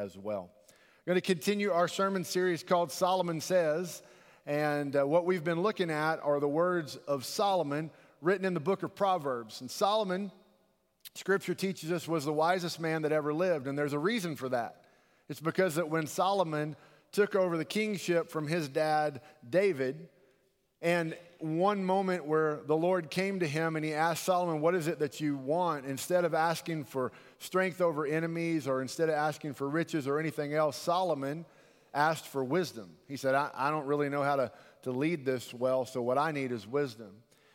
as 0.00 0.16
well. 0.16 0.48
We're 1.04 1.14
going 1.14 1.20
to 1.20 1.26
continue 1.26 1.72
our 1.72 1.88
sermon 1.88 2.22
series 2.22 2.62
called 2.62 2.92
Solomon 2.92 3.40
Says. 3.40 4.00
And 4.46 4.94
uh, 4.94 5.04
what 5.04 5.26
we've 5.26 5.42
been 5.42 5.60
looking 5.60 5.90
at 5.90 6.20
are 6.22 6.38
the 6.38 6.46
words 6.46 6.94
of 7.08 7.24
Solomon 7.24 7.90
written 8.22 8.44
in 8.44 8.54
the 8.54 8.60
book 8.60 8.84
of 8.84 8.94
Proverbs. 8.94 9.60
And 9.60 9.68
Solomon, 9.68 10.30
scripture 11.16 11.52
teaches 11.52 11.90
us, 11.90 12.06
was 12.06 12.24
the 12.24 12.32
wisest 12.32 12.78
man 12.78 13.02
that 13.02 13.10
ever 13.10 13.34
lived. 13.34 13.66
And 13.66 13.76
there's 13.76 13.92
a 13.92 13.98
reason 13.98 14.36
for 14.36 14.48
that. 14.50 14.84
It's 15.28 15.40
because 15.40 15.74
that 15.74 15.90
when 15.90 16.06
Solomon 16.06 16.76
took 17.10 17.34
over 17.34 17.56
the 17.56 17.64
kingship 17.64 18.30
from 18.30 18.46
his 18.46 18.68
dad, 18.68 19.20
David, 19.50 20.08
and 20.80 21.16
one 21.40 21.84
moment 21.84 22.24
where 22.24 22.60
the 22.66 22.76
Lord 22.76 23.10
came 23.10 23.40
to 23.40 23.46
him 23.46 23.76
and 23.76 23.84
he 23.84 23.94
asked 23.94 24.24
Solomon, 24.24 24.60
What 24.60 24.74
is 24.74 24.88
it 24.88 24.98
that 25.00 25.20
you 25.20 25.36
want? 25.36 25.86
Instead 25.86 26.24
of 26.24 26.34
asking 26.34 26.84
for 26.84 27.12
strength 27.38 27.80
over 27.80 28.06
enemies 28.06 28.66
or 28.66 28.82
instead 28.82 29.08
of 29.08 29.14
asking 29.14 29.54
for 29.54 29.68
riches 29.68 30.06
or 30.06 30.18
anything 30.18 30.54
else, 30.54 30.76
Solomon 30.76 31.44
asked 31.94 32.26
for 32.26 32.44
wisdom. 32.44 32.90
He 33.06 33.16
said, 33.16 33.34
I, 33.34 33.50
I 33.54 33.70
don't 33.70 33.86
really 33.86 34.08
know 34.08 34.22
how 34.22 34.36
to, 34.36 34.52
to 34.82 34.90
lead 34.90 35.24
this 35.24 35.54
well, 35.54 35.84
so 35.84 36.02
what 36.02 36.18
I 36.18 36.32
need 36.32 36.52
is 36.52 36.66
wisdom. 36.66 37.10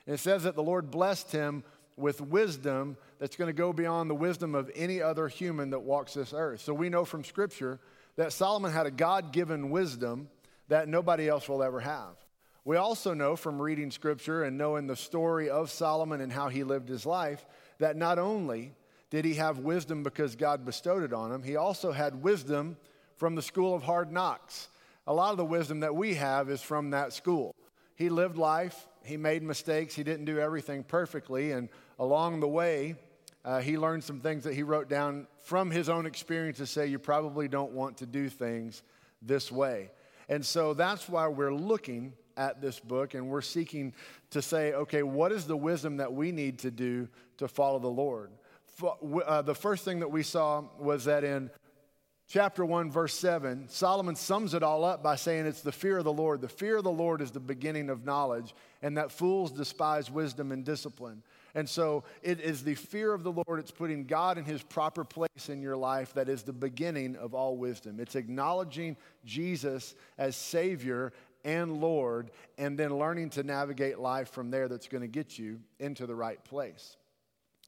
And 0.06 0.16
it 0.16 0.20
says 0.20 0.44
that 0.44 0.56
the 0.56 0.64
Lord 0.64 0.92
blessed 0.92 1.32
him 1.32 1.64
with 1.96 2.20
wisdom 2.22 2.98
that's 3.20 3.36
going 3.36 3.48
to 3.48 3.54
go 3.54 3.72
beyond 3.72 4.10
the 4.10 4.16
wisdom 4.16 4.56
of 4.56 4.72
any 4.76 5.02
other 5.02 5.28
human 5.28 5.70
that 5.70 5.80
walks 5.80 6.14
this 6.14 6.34
earth. 6.36 6.62
So 6.62 6.74
we 6.74 6.90
know 6.90 7.06
from 7.06 7.24
Scripture 7.24 7.80
that 8.16 8.34
Solomon 8.34 8.72
had 8.72 8.86
a 8.86 8.92
God 8.92 9.32
given 9.32 9.70
wisdom 9.70 10.30
that 10.70 10.88
nobody 10.88 11.28
else 11.28 11.48
will 11.48 11.64
ever 11.64 11.80
have. 11.80 12.16
We 12.66 12.78
also 12.78 13.14
know 13.14 13.36
from 13.36 13.62
reading 13.62 13.92
scripture 13.92 14.44
and 14.44 14.58
knowing 14.58 14.88
the 14.88 14.96
story 14.96 15.50
of 15.50 15.70
Solomon 15.70 16.22
and 16.22 16.32
how 16.32 16.48
he 16.48 16.64
lived 16.64 16.88
his 16.88 17.06
life 17.06 17.46
that 17.80 17.98
not 17.98 18.20
only 18.20 18.74
did 19.10 19.26
he 19.26 19.34
have 19.34 19.60
wisdom 19.60 20.02
because 20.02 20.36
God 20.36 20.66
bestowed 20.66 21.04
it 21.04 21.12
on 21.12 21.32
him, 21.32 21.44
he 21.44 21.58
also 21.58 21.92
had 21.92 22.24
wisdom 22.24 22.78
from 23.18 23.36
the 23.36 23.42
school 23.42 23.76
of 23.76 23.84
hard 23.84 24.12
knocks. 24.12 24.70
A 25.08 25.14
lot 25.14 25.32
of 25.32 25.38
the 25.38 25.46
wisdom 25.46 25.82
that 25.82 25.94
we 25.94 26.14
have 26.16 26.50
is 26.50 26.62
from 26.62 26.92
that 26.92 27.12
school. 27.12 27.54
He 27.96 28.08
lived 28.10 28.38
life, 28.38 28.88
he 29.04 29.18
made 29.18 29.44
mistakes, 29.44 29.94
he 29.94 30.04
didn't 30.04 30.26
do 30.26 30.40
everything 30.40 30.84
perfectly, 30.84 31.52
and 31.52 31.68
along 32.00 32.40
the 32.40 32.48
way, 32.48 32.96
uh, 33.46 33.60
he 33.60 33.78
learned 33.78 34.06
some 34.06 34.22
things 34.22 34.46
that 34.46 34.54
he 34.54 34.64
wrote 34.64 34.88
down 34.88 35.28
from 35.42 35.70
his 35.70 35.90
own 35.90 36.06
experience 36.06 36.58
to 36.58 36.66
say, 36.66 36.88
You 36.88 36.98
probably 36.98 37.50
don't 37.50 37.74
want 37.74 37.98
to 37.98 38.06
do 38.06 38.30
things 38.30 38.84
this 39.22 39.52
way. 39.52 39.92
And 40.30 40.46
so 40.46 40.74
that's 40.74 41.10
why 41.10 41.28
we're 41.28 41.54
looking 41.54 42.14
at 42.38 42.62
this 42.62 42.80
book 42.80 43.14
and 43.14 43.30
we're 43.30 43.42
seeking 43.42 43.94
to 44.32 44.42
say, 44.42 44.74
okay, 44.74 45.04
what 45.04 45.32
is 45.32 45.46
the 45.46 45.58
wisdom 45.58 45.98
that 45.98 46.14
we 46.14 46.32
need 46.32 46.60
to 46.60 46.72
do 46.72 47.08
to 47.38 47.48
follow 47.48 47.80
the 47.80 47.88
Lord? 47.88 48.32
Uh, 48.82 49.42
the 49.42 49.56
first 49.56 49.86
thing 49.86 50.00
that 50.00 50.12
we 50.12 50.24
saw 50.24 50.64
was 50.80 51.06
that 51.06 51.24
in 51.24 51.52
chapter 52.28 52.66
1, 52.66 52.90
verse 52.90 53.14
7, 53.14 53.68
Solomon 53.70 54.16
sums 54.16 54.54
it 54.54 54.64
all 54.64 54.84
up 54.84 55.04
by 55.04 55.16
saying 55.16 55.46
it's 55.46 55.62
the 55.62 55.72
fear 55.72 56.00
of 56.00 56.04
the 56.04 56.14
Lord. 56.14 56.42
The 56.42 56.50
fear 56.50 56.78
of 56.78 56.84
the 56.84 56.92
Lord 56.92 57.22
is 57.22 57.32
the 57.32 57.40
beginning 57.40 57.90
of 57.90 58.06
knowledge, 58.06 58.56
and 58.82 58.98
that 58.98 59.12
fools 59.12 59.52
despise 59.52 60.10
wisdom 60.10 60.52
and 60.52 60.66
discipline. 60.66 61.22
And 61.56 61.70
so 61.70 62.04
it 62.24 62.40
is 62.40 62.64
the 62.64 62.74
fear 62.74 63.14
of 63.14 63.24
the 63.24 63.32
Lord, 63.32 63.60
it's 63.60 63.70
putting 63.70 64.06
God 64.06 64.40
in 64.40 64.46
his 64.46 64.64
proper 64.64 65.04
place 65.04 65.50
in 65.50 65.62
your 65.62 65.78
life 65.78 66.14
that 66.16 66.28
is 66.28 66.42
the 66.42 66.54
beginning 66.54 67.16
of 67.16 67.36
all 67.36 67.56
wisdom. 67.58 68.00
It's 68.00 68.16
acknowledging 68.16 68.98
Jesus 69.24 69.94
as 70.18 70.36
Savior 70.36 71.14
and 71.44 71.82
Lord, 71.82 72.32
and 72.58 72.78
then 72.78 72.98
learning 72.98 73.32
to 73.32 73.44
navigate 73.44 74.00
life 74.00 74.30
from 74.30 74.52
there 74.52 74.68
that's 74.68 74.88
going 74.88 75.02
to 75.02 75.08
get 75.08 75.38
you 75.38 75.60
into 75.80 76.06
the 76.06 76.16
right 76.16 76.44
place. 76.44 76.98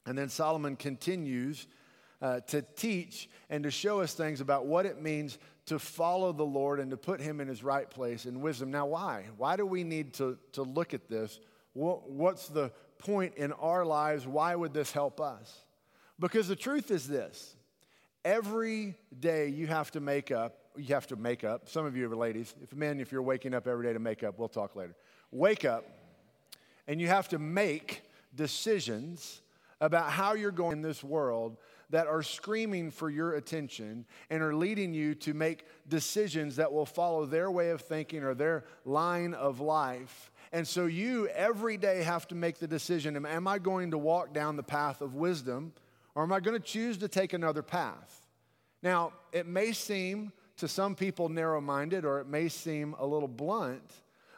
And 0.06 0.16
then 0.16 0.28
Solomon 0.28 0.76
continues 0.76 1.66
uh, 2.22 2.40
to 2.40 2.62
teach 2.76 3.28
and 3.50 3.64
to 3.64 3.70
show 3.70 4.00
us 4.00 4.14
things 4.14 4.40
about 4.40 4.66
what 4.66 4.86
it 4.86 5.02
means 5.02 5.38
to 5.66 5.78
follow 5.78 6.32
the 6.32 6.44
Lord 6.44 6.80
and 6.80 6.90
to 6.90 6.96
put 6.96 7.20
him 7.20 7.40
in 7.40 7.48
his 7.48 7.62
right 7.62 7.90
place 7.90 8.24
in 8.24 8.40
wisdom. 8.40 8.70
Now, 8.70 8.86
why? 8.86 9.24
Why 9.36 9.56
do 9.56 9.66
we 9.66 9.84
need 9.84 10.14
to, 10.14 10.38
to 10.52 10.62
look 10.62 10.94
at 10.94 11.08
this? 11.08 11.40
What, 11.72 12.08
what's 12.08 12.48
the 12.48 12.70
point 12.98 13.34
in 13.36 13.52
our 13.52 13.84
lives? 13.84 14.26
Why 14.26 14.54
would 14.54 14.72
this 14.72 14.92
help 14.92 15.20
us? 15.20 15.64
Because 16.18 16.48
the 16.48 16.56
truth 16.56 16.90
is 16.90 17.06
this 17.06 17.56
every 18.24 18.94
day 19.18 19.48
you 19.48 19.66
have 19.66 19.90
to 19.92 20.00
make 20.00 20.30
up 20.30 20.58
you 20.76 20.94
have 20.94 21.06
to 21.08 21.16
make 21.16 21.44
up. 21.44 21.68
Some 21.68 21.86
of 21.86 21.96
you 21.96 22.10
are 22.10 22.16
ladies. 22.16 22.54
If 22.62 22.74
men, 22.74 23.00
if 23.00 23.12
you're 23.12 23.22
waking 23.22 23.54
up 23.54 23.66
every 23.66 23.86
day 23.86 23.92
to 23.92 23.98
make 23.98 24.22
up, 24.22 24.38
we'll 24.38 24.48
talk 24.48 24.76
later. 24.76 24.94
Wake 25.30 25.64
up, 25.64 25.84
and 26.86 27.00
you 27.00 27.08
have 27.08 27.28
to 27.28 27.38
make 27.38 28.02
decisions 28.34 29.40
about 29.80 30.10
how 30.10 30.34
you're 30.34 30.50
going 30.50 30.78
in 30.78 30.82
this 30.82 31.04
world 31.04 31.56
that 31.90 32.06
are 32.06 32.22
screaming 32.22 32.90
for 32.90 33.10
your 33.10 33.34
attention 33.34 34.04
and 34.30 34.42
are 34.42 34.54
leading 34.54 34.92
you 34.92 35.14
to 35.14 35.34
make 35.34 35.64
decisions 35.88 36.56
that 36.56 36.72
will 36.72 36.86
follow 36.86 37.26
their 37.26 37.50
way 37.50 37.70
of 37.70 37.80
thinking 37.80 38.24
or 38.24 38.34
their 38.34 38.64
line 38.84 39.34
of 39.34 39.60
life. 39.60 40.32
And 40.52 40.66
so 40.66 40.86
you 40.86 41.28
every 41.28 41.76
day 41.76 42.02
have 42.02 42.26
to 42.28 42.34
make 42.34 42.58
the 42.58 42.66
decision 42.66 43.24
am 43.24 43.46
I 43.46 43.58
going 43.58 43.90
to 43.92 43.98
walk 43.98 44.32
down 44.32 44.56
the 44.56 44.62
path 44.62 45.00
of 45.00 45.14
wisdom 45.14 45.72
or 46.14 46.22
am 46.22 46.32
I 46.32 46.40
going 46.40 46.56
to 46.56 46.64
choose 46.64 46.96
to 46.98 47.08
take 47.08 47.32
another 47.32 47.62
path? 47.62 48.26
Now, 48.82 49.12
it 49.32 49.46
may 49.46 49.72
seem 49.72 50.32
to 50.58 50.68
some 50.68 50.94
people 50.94 51.28
narrow 51.28 51.60
minded 51.60 52.04
or 52.04 52.20
it 52.20 52.26
may 52.26 52.48
seem 52.48 52.94
a 52.98 53.06
little 53.06 53.28
blunt. 53.28 53.92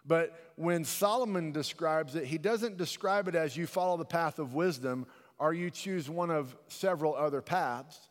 But 0.06 0.52
when 0.56 0.84
Solomon 0.84 1.52
describes 1.52 2.14
it, 2.14 2.24
he 2.24 2.38
doesn't 2.38 2.76
describe 2.76 3.28
it 3.28 3.34
as 3.34 3.56
you 3.56 3.66
follow 3.66 3.96
the 3.96 4.04
path 4.04 4.38
of 4.38 4.54
wisdom 4.54 5.06
or 5.38 5.52
you 5.52 5.70
choose 5.70 6.08
one 6.08 6.30
of 6.30 6.56
several 6.68 7.14
other 7.14 7.42
paths. 7.42 8.08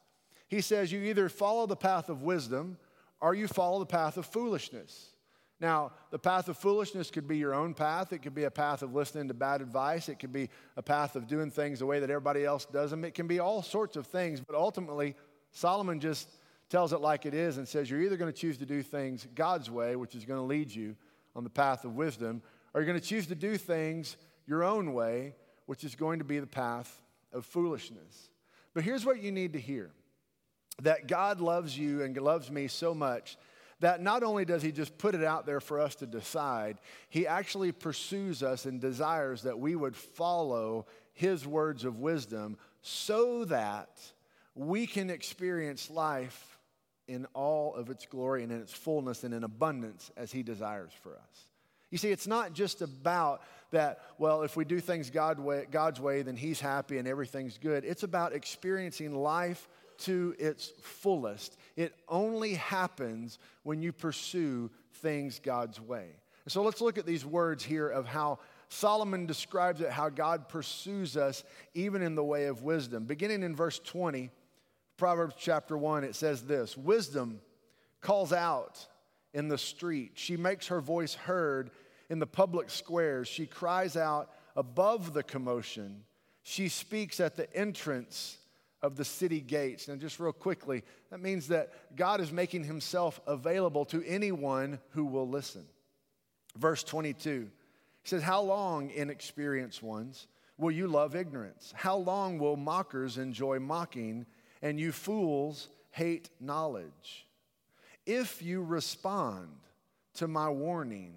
He 0.48 0.62
says 0.62 0.92
you 0.92 1.02
either 1.04 1.28
follow 1.28 1.66
the 1.66 1.76
path 1.76 2.10
of 2.10 2.22
wisdom 2.22 2.78
or 3.20 3.34
you 3.36 3.48
follow 3.48 3.80
the 3.80 3.86
path 3.86 4.18
of 4.18 4.26
foolishness. 4.26 5.10
Now, 5.60 5.92
the 6.12 6.20
path 6.20 6.50
of 6.50 6.58
foolishness 6.58 7.10
could 7.10 7.28
be 7.28 7.38
your 7.38 7.56
own 7.56 7.74
path. 7.74 8.14
It 8.14 8.20
could 8.20 8.36
be 8.36 8.44
a 8.44 8.52
path 8.52 8.84
of 8.84 8.94
listening 8.94 9.28
to 9.30 9.34
bad 9.34 9.62
advice. 9.62 10.08
It 10.08 10.20
could 10.20 10.32
be 10.32 10.50
a 10.76 10.84
path 10.84 11.16
of 11.16 11.28
doing 11.28 11.50
things 11.50 11.80
the 11.80 11.88
way 11.88 12.00
that 12.00 12.12
everybody 12.12 12.46
else 12.46 12.66
does 12.66 12.92
them. 12.92 13.04
It 13.04 13.16
can 13.16 13.26
be 13.26 13.40
all 13.40 13.64
sorts 13.64 13.98
of 13.98 14.06
things, 14.06 14.40
but 14.40 14.56
ultimately, 14.56 15.16
Solomon 15.52 16.00
just 16.00 16.30
tells 16.70 16.94
it 16.94 17.02
like 17.02 17.26
it 17.26 17.34
is 17.34 17.58
and 17.58 17.68
says 17.68 17.90
you're 17.90 18.02
either 18.02 18.18
going 18.18 18.32
to 18.32 18.38
choose 18.38 18.58
to 18.58 18.66
do 18.66 18.84
things 18.84 19.28
God's 19.36 19.70
way, 19.70 19.96
which 19.96 20.16
is 20.16 20.26
going 20.26 20.40
to 20.40 20.46
lead 20.46 20.74
you 20.74 20.96
on 21.36 21.44
the 21.44 21.50
path 21.50 21.86
of 21.86 21.96
wisdom, 21.96 22.42
or 22.74 22.82
you're 22.82 22.88
going 22.88 23.00
to 23.00 23.06
choose 23.06 23.28
to 23.28 23.36
do 23.36 23.58
things 23.58 24.18
your 24.46 24.64
own 24.64 24.94
way, 24.94 25.36
which 25.66 25.84
is 25.84 25.96
going 25.96 26.20
to 26.20 26.26
be 26.26 26.40
the 26.40 26.48
path 26.48 27.02
of 27.32 27.46
foolishness. 27.46 28.30
But 28.74 28.84
here's 28.84 29.06
what 29.06 29.22
you 29.22 29.32
need 29.32 29.54
to 29.54 29.60
hear 29.60 29.92
that 30.84 31.08
God 31.08 31.42
loves 31.42 31.78
you 31.78 32.04
and 32.04 32.16
loves 32.18 32.52
me 32.52 32.68
so 32.68 32.94
much 32.94 33.38
that 33.80 34.02
not 34.02 34.24
only 34.24 34.46
does 34.46 34.62
He 34.62 34.72
just 34.72 34.98
put 34.98 35.16
it 35.16 35.24
out 35.24 35.46
there 35.46 35.60
for 35.60 35.80
us 35.80 35.96
to 35.96 36.06
decide, 36.06 36.78
He 37.10 37.28
actually 37.28 37.72
pursues 37.72 38.44
us 38.44 38.66
and 38.66 38.82
desires 38.82 39.44
that 39.44 39.58
we 39.58 39.76
would 39.76 39.96
follow 39.96 40.86
His 41.14 41.48
words 41.48 41.86
of 41.86 42.00
wisdom 42.00 42.58
so 42.82 43.46
that 43.46 44.00
we 44.56 44.88
can 44.88 45.10
experience 45.10 45.90
life 45.90 46.57
in 47.08 47.26
all 47.34 47.74
of 47.76 47.90
its 47.90 48.06
glory 48.06 48.44
and 48.44 48.52
in 48.52 48.60
its 48.60 48.74
fullness 48.74 49.24
and 49.24 49.34
in 49.34 49.44
abundance 49.44 50.12
as 50.18 50.32
He 50.32 50.44
desires 50.44 50.92
for 51.02 51.14
us. 51.14 51.46
You 51.90 51.98
see, 51.98 52.12
it's 52.12 52.28
not 52.28 52.54
just 52.54 52.82
about 52.82 53.42
that, 53.72 54.02
well, 54.18 54.42
if 54.42 54.58
we 54.58 54.66
do 54.66 54.80
things 54.80 55.10
God 55.10 55.40
way, 55.40 55.66
God's 55.72 56.02
way, 56.02 56.22
then 56.22 56.36
He's 56.36 56.60
happy 56.60 56.98
and 56.98 57.08
everything's 57.08 57.58
good. 57.58 57.86
It's 57.86 58.04
about 58.04 58.34
experiencing 58.34 59.16
life 59.16 59.70
to 60.00 60.36
its 60.38 60.74
fullest. 60.82 61.58
It 61.76 61.94
only 62.08 62.56
happens 62.56 63.40
when 63.64 63.82
you 63.82 63.92
pursue 63.92 64.70
things 64.96 65.40
God's 65.40 65.80
way. 65.80 66.08
And 66.46 66.52
so 66.52 66.62
let's 66.62 66.82
look 66.82 66.98
at 66.98 67.06
these 67.06 67.26
words 67.26 67.64
here 67.64 67.88
of 67.88 68.06
how 68.06 68.40
Solomon 68.70 69.26
describes 69.26 69.82
it, 69.82 69.90
how 69.90 70.10
God 70.10 70.50
pursues 70.50 71.16
us 71.18 71.44
even 71.74 72.02
in 72.02 72.16
the 72.16 72.24
way 72.24 72.46
of 72.46 72.64
wisdom. 72.64 73.06
Beginning 73.06 73.44
in 73.44 73.56
verse 73.56 73.80
20, 73.80 74.30
Proverbs 74.98 75.36
chapter 75.38 75.78
1, 75.78 76.04
it 76.04 76.16
says 76.16 76.44
this 76.44 76.76
Wisdom 76.76 77.40
calls 78.02 78.34
out 78.34 78.86
in 79.34 79.48
the 79.48 79.58
street. 79.58 80.14
She 80.16 80.38
makes 80.38 80.68
her 80.68 80.82
voice 80.82 81.14
heard 81.14 81.72
in 82.10 82.20
the 82.20 82.28
public 82.28 82.70
squares. 82.70 83.28
She 83.28 83.46
cries 83.46 83.96
out 83.96 84.30
above 84.56 85.14
the 85.14 85.24
commotion. 85.24 86.04
She 86.44 86.70
speaks 86.70 87.20
at 87.20 87.36
the 87.36 87.54
entrance 87.56 88.38
of 88.82 88.96
the 88.96 89.06
city 89.06 89.42
gates. 89.42 89.88
And 89.88 90.00
just 90.00 90.20
real 90.20 90.32
quickly, 90.32 90.84
that 91.12 91.20
means 91.20 91.48
that 91.50 91.74
God 91.96 92.22
is 92.22 92.32
making 92.32 92.64
himself 92.64 93.20
available 93.28 93.86
to 93.86 94.04
anyone 94.06 94.80
who 94.90 95.06
will 95.06 95.28
listen. 95.28 95.66
Verse 96.56 96.84
22 96.84 97.50
he 98.04 98.10
says, 98.10 98.24
How 98.24 98.42
long, 98.42 98.90
inexperienced 98.92 99.84
ones, 99.84 100.28
will 100.58 100.72
you 100.72 100.88
love 100.88 101.14
ignorance? 101.14 101.74
How 101.76 101.98
long 101.98 102.40
will 102.40 102.56
mockers 102.56 103.18
enjoy 103.18 103.60
mocking? 103.60 104.26
And 104.62 104.80
you 104.80 104.92
fools 104.92 105.70
hate 105.92 106.30
knowledge. 106.40 107.28
If 108.06 108.42
you 108.42 108.64
respond 108.64 109.50
to 110.16 110.28
my 110.28 110.50
warning, 110.50 111.14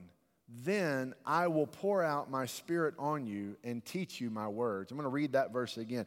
then 0.65 1.15
I 1.25 1.47
will 1.47 1.67
pour 1.67 2.03
out 2.03 2.31
my 2.31 2.47
spirit 2.47 2.95
on 2.99 3.27
you 3.27 3.57
and 3.63 3.85
teach 3.85 4.21
you 4.21 4.31
my 4.31 4.49
words. 4.49 4.91
I'm 4.91 4.97
going 4.97 5.05
to 5.05 5.11
read 5.11 5.33
that 5.33 5.53
verse 5.53 5.77
again. 5.77 6.07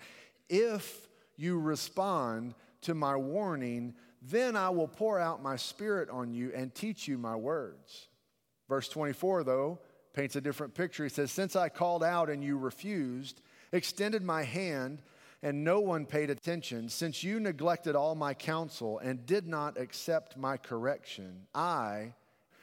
If 0.49 1.07
you 1.37 1.59
respond 1.59 2.53
to 2.81 2.93
my 2.93 3.15
warning, 3.15 3.93
then 4.21 4.55
I 4.55 4.69
will 4.69 4.87
pour 4.87 5.19
out 5.19 5.41
my 5.41 5.55
spirit 5.55 6.09
on 6.09 6.33
you 6.33 6.51
and 6.53 6.73
teach 6.73 7.07
you 7.07 7.17
my 7.17 7.35
words. 7.35 8.07
Verse 8.69 8.89
24, 8.89 9.43
though, 9.43 9.79
paints 10.13 10.35
a 10.35 10.41
different 10.41 10.73
picture. 10.73 11.03
He 11.03 11.09
says, 11.09 11.31
Since 11.31 11.55
I 11.55 11.69
called 11.69 12.03
out 12.03 12.29
and 12.29 12.43
you 12.43 12.57
refused, 12.57 13.41
extended 13.71 14.23
my 14.23 14.43
hand, 14.43 15.01
and 15.43 15.63
no 15.63 15.81
one 15.81 16.05
paid 16.05 16.29
attention, 16.29 16.87
since 16.87 17.21
you 17.21 17.39
neglected 17.39 17.95
all 17.95 18.15
my 18.15 18.33
counsel 18.33 18.99
and 18.99 19.25
did 19.25 19.45
not 19.45 19.77
accept 19.77 20.37
my 20.37 20.55
correction, 20.55 21.45
I, 21.53 22.13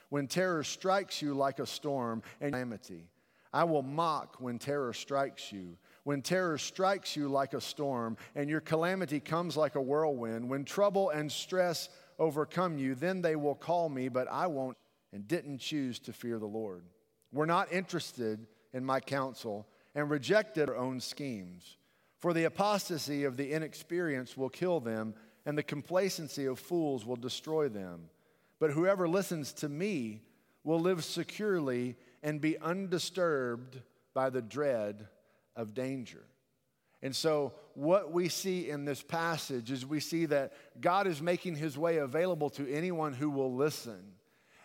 when 0.08 0.26
terror 0.26 0.64
strikes 0.64 1.20
you 1.20 1.34
like 1.34 1.58
a 1.58 1.66
storm 1.66 2.22
and 2.40 2.52
calamity, 2.52 3.04
I 3.52 3.64
will 3.64 3.82
mock 3.82 4.40
when 4.40 4.58
terror 4.58 4.94
strikes 4.94 5.52
you. 5.52 5.76
When 6.04 6.22
terror 6.22 6.56
strikes 6.56 7.16
you 7.16 7.28
like 7.28 7.52
a 7.52 7.60
storm 7.60 8.16
and 8.34 8.48
your 8.48 8.60
calamity 8.60 9.20
comes 9.20 9.58
like 9.58 9.74
a 9.74 9.82
whirlwind, 9.82 10.48
when 10.48 10.64
trouble 10.64 11.10
and 11.10 11.30
stress 11.30 11.90
overcome 12.18 12.78
you, 12.78 12.94
then 12.94 13.20
they 13.20 13.36
will 13.36 13.54
call 13.54 13.90
me, 13.90 14.08
but 14.08 14.26
I 14.30 14.46
won't 14.46 14.76
and 15.12 15.28
didn't 15.28 15.58
choose 15.58 15.98
to 15.98 16.12
fear 16.14 16.38
the 16.38 16.46
Lord. 16.46 16.84
We're 17.30 17.44
not 17.44 17.72
interested 17.72 18.46
in 18.72 18.84
my 18.84 19.00
counsel 19.00 19.66
and 19.94 20.08
rejected 20.08 20.70
our 20.70 20.76
own 20.76 21.00
schemes. 21.00 21.76
For 22.20 22.32
the 22.32 22.44
apostasy 22.44 23.25
of 23.25 23.37
the 23.37 23.52
inexperienced 23.52 24.37
will 24.37 24.50
kill 24.50 24.81
them, 24.81 25.14
and 25.46 25.56
the 25.56 25.62
complacency 25.62 26.44
of 26.44 26.58
fools 26.58 27.05
will 27.05 27.17
destroy 27.17 27.69
them. 27.69 28.11
But 28.58 28.72
whoever 28.72 29.08
listens 29.08 29.52
to 29.55 29.69
me 29.69 30.20
will 30.62 30.81
live 30.81 31.02
securely 31.02 31.96
and 32.22 32.40
be 32.40 32.58
undisturbed 32.58 33.81
by 34.12 34.28
the 34.28 34.43
dread 34.43 35.08
of 35.56 35.72
danger. 35.72 36.22
And 37.02 37.17
so, 37.17 37.55
what 37.75 38.12
we 38.12 38.28
see 38.28 38.69
in 38.69 38.84
this 38.84 39.02
passage 39.02 39.70
is 39.70 39.87
we 39.87 40.00
see 40.00 40.26
that 40.26 40.52
God 40.78 41.06
is 41.06 41.23
making 41.23 41.56
his 41.56 41.78
way 41.78 41.96
available 41.96 42.50
to 42.50 42.70
anyone 42.70 43.14
who 43.14 43.31
will 43.31 43.55
listen. 43.55 44.02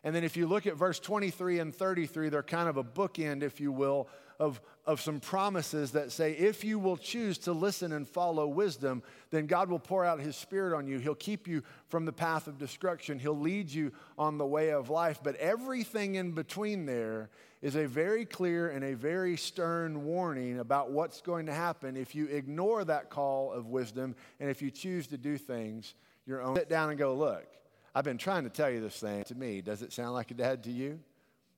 And 0.03 0.13
then, 0.13 0.25
if 0.25 0.35
you 0.35 0.45
look 0.45 0.67
at 0.67 0.75
verse 0.75 0.99
23 0.99 1.59
and 1.59 1.73
33, 1.73 2.27
they're 2.27 2.43
kind 2.43 2.67
of 2.67 2.75
a 2.75 2.83
bookend, 2.83 3.41
if 3.41 3.61
you 3.61 3.71
will, 3.71 4.09
of, 4.37 4.59
of 4.85 5.01
some 5.01 5.19
promises 5.19 5.91
that 5.91 6.11
say, 6.11 6.33
if 6.33 6.63
you 6.63 6.77
will 6.77 6.97
choose 6.97 7.37
to 7.39 7.51
listen 7.51 7.91
and 7.91 8.07
follow 8.07 8.47
wisdom, 8.47 9.01
then 9.31 9.47
God 9.47 9.69
will 9.69 9.79
pour 9.79 10.05
out 10.05 10.19
his 10.19 10.35
spirit 10.35 10.75
on 10.77 10.87
you. 10.87 10.99
He'll 10.99 11.15
keep 11.15 11.47
you 11.47 11.63
from 11.87 12.05
the 12.05 12.13
path 12.13 12.47
of 12.47 12.57
destruction, 12.57 13.17
he'll 13.17 13.37
lead 13.37 13.71
you 13.71 13.91
on 14.17 14.37
the 14.37 14.45
way 14.45 14.71
of 14.71 14.89
life. 14.89 15.19
But 15.23 15.35
everything 15.37 16.15
in 16.15 16.33
between 16.33 16.85
there 16.85 17.29
is 17.61 17.75
a 17.75 17.87
very 17.87 18.25
clear 18.25 18.69
and 18.69 18.83
a 18.83 18.93
very 18.93 19.37
stern 19.37 20.05
warning 20.05 20.59
about 20.59 20.91
what's 20.91 21.19
going 21.21 21.47
to 21.47 21.53
happen 21.53 21.97
if 21.97 22.13
you 22.13 22.27
ignore 22.27 22.83
that 22.85 23.09
call 23.09 23.51
of 23.51 23.67
wisdom 23.67 24.15
and 24.39 24.51
if 24.51 24.61
you 24.61 24.69
choose 24.69 25.07
to 25.07 25.17
do 25.17 25.37
things 25.37 25.95
your 26.27 26.41
own. 26.41 26.55
Sit 26.55 26.69
down 26.69 26.89
and 26.89 26.99
go, 26.99 27.15
look, 27.15 27.47
I've 27.95 28.03
been 28.03 28.19
trying 28.19 28.43
to 28.43 28.49
tell 28.49 28.69
you 28.69 28.81
this 28.81 28.99
thing 28.99 29.23
to 29.23 29.35
me. 29.35 29.61
Does 29.61 29.81
it 29.81 29.93
sound 29.93 30.13
like 30.13 30.29
a 30.29 30.35
dad 30.35 30.63
to 30.65 30.71
you? 30.71 30.99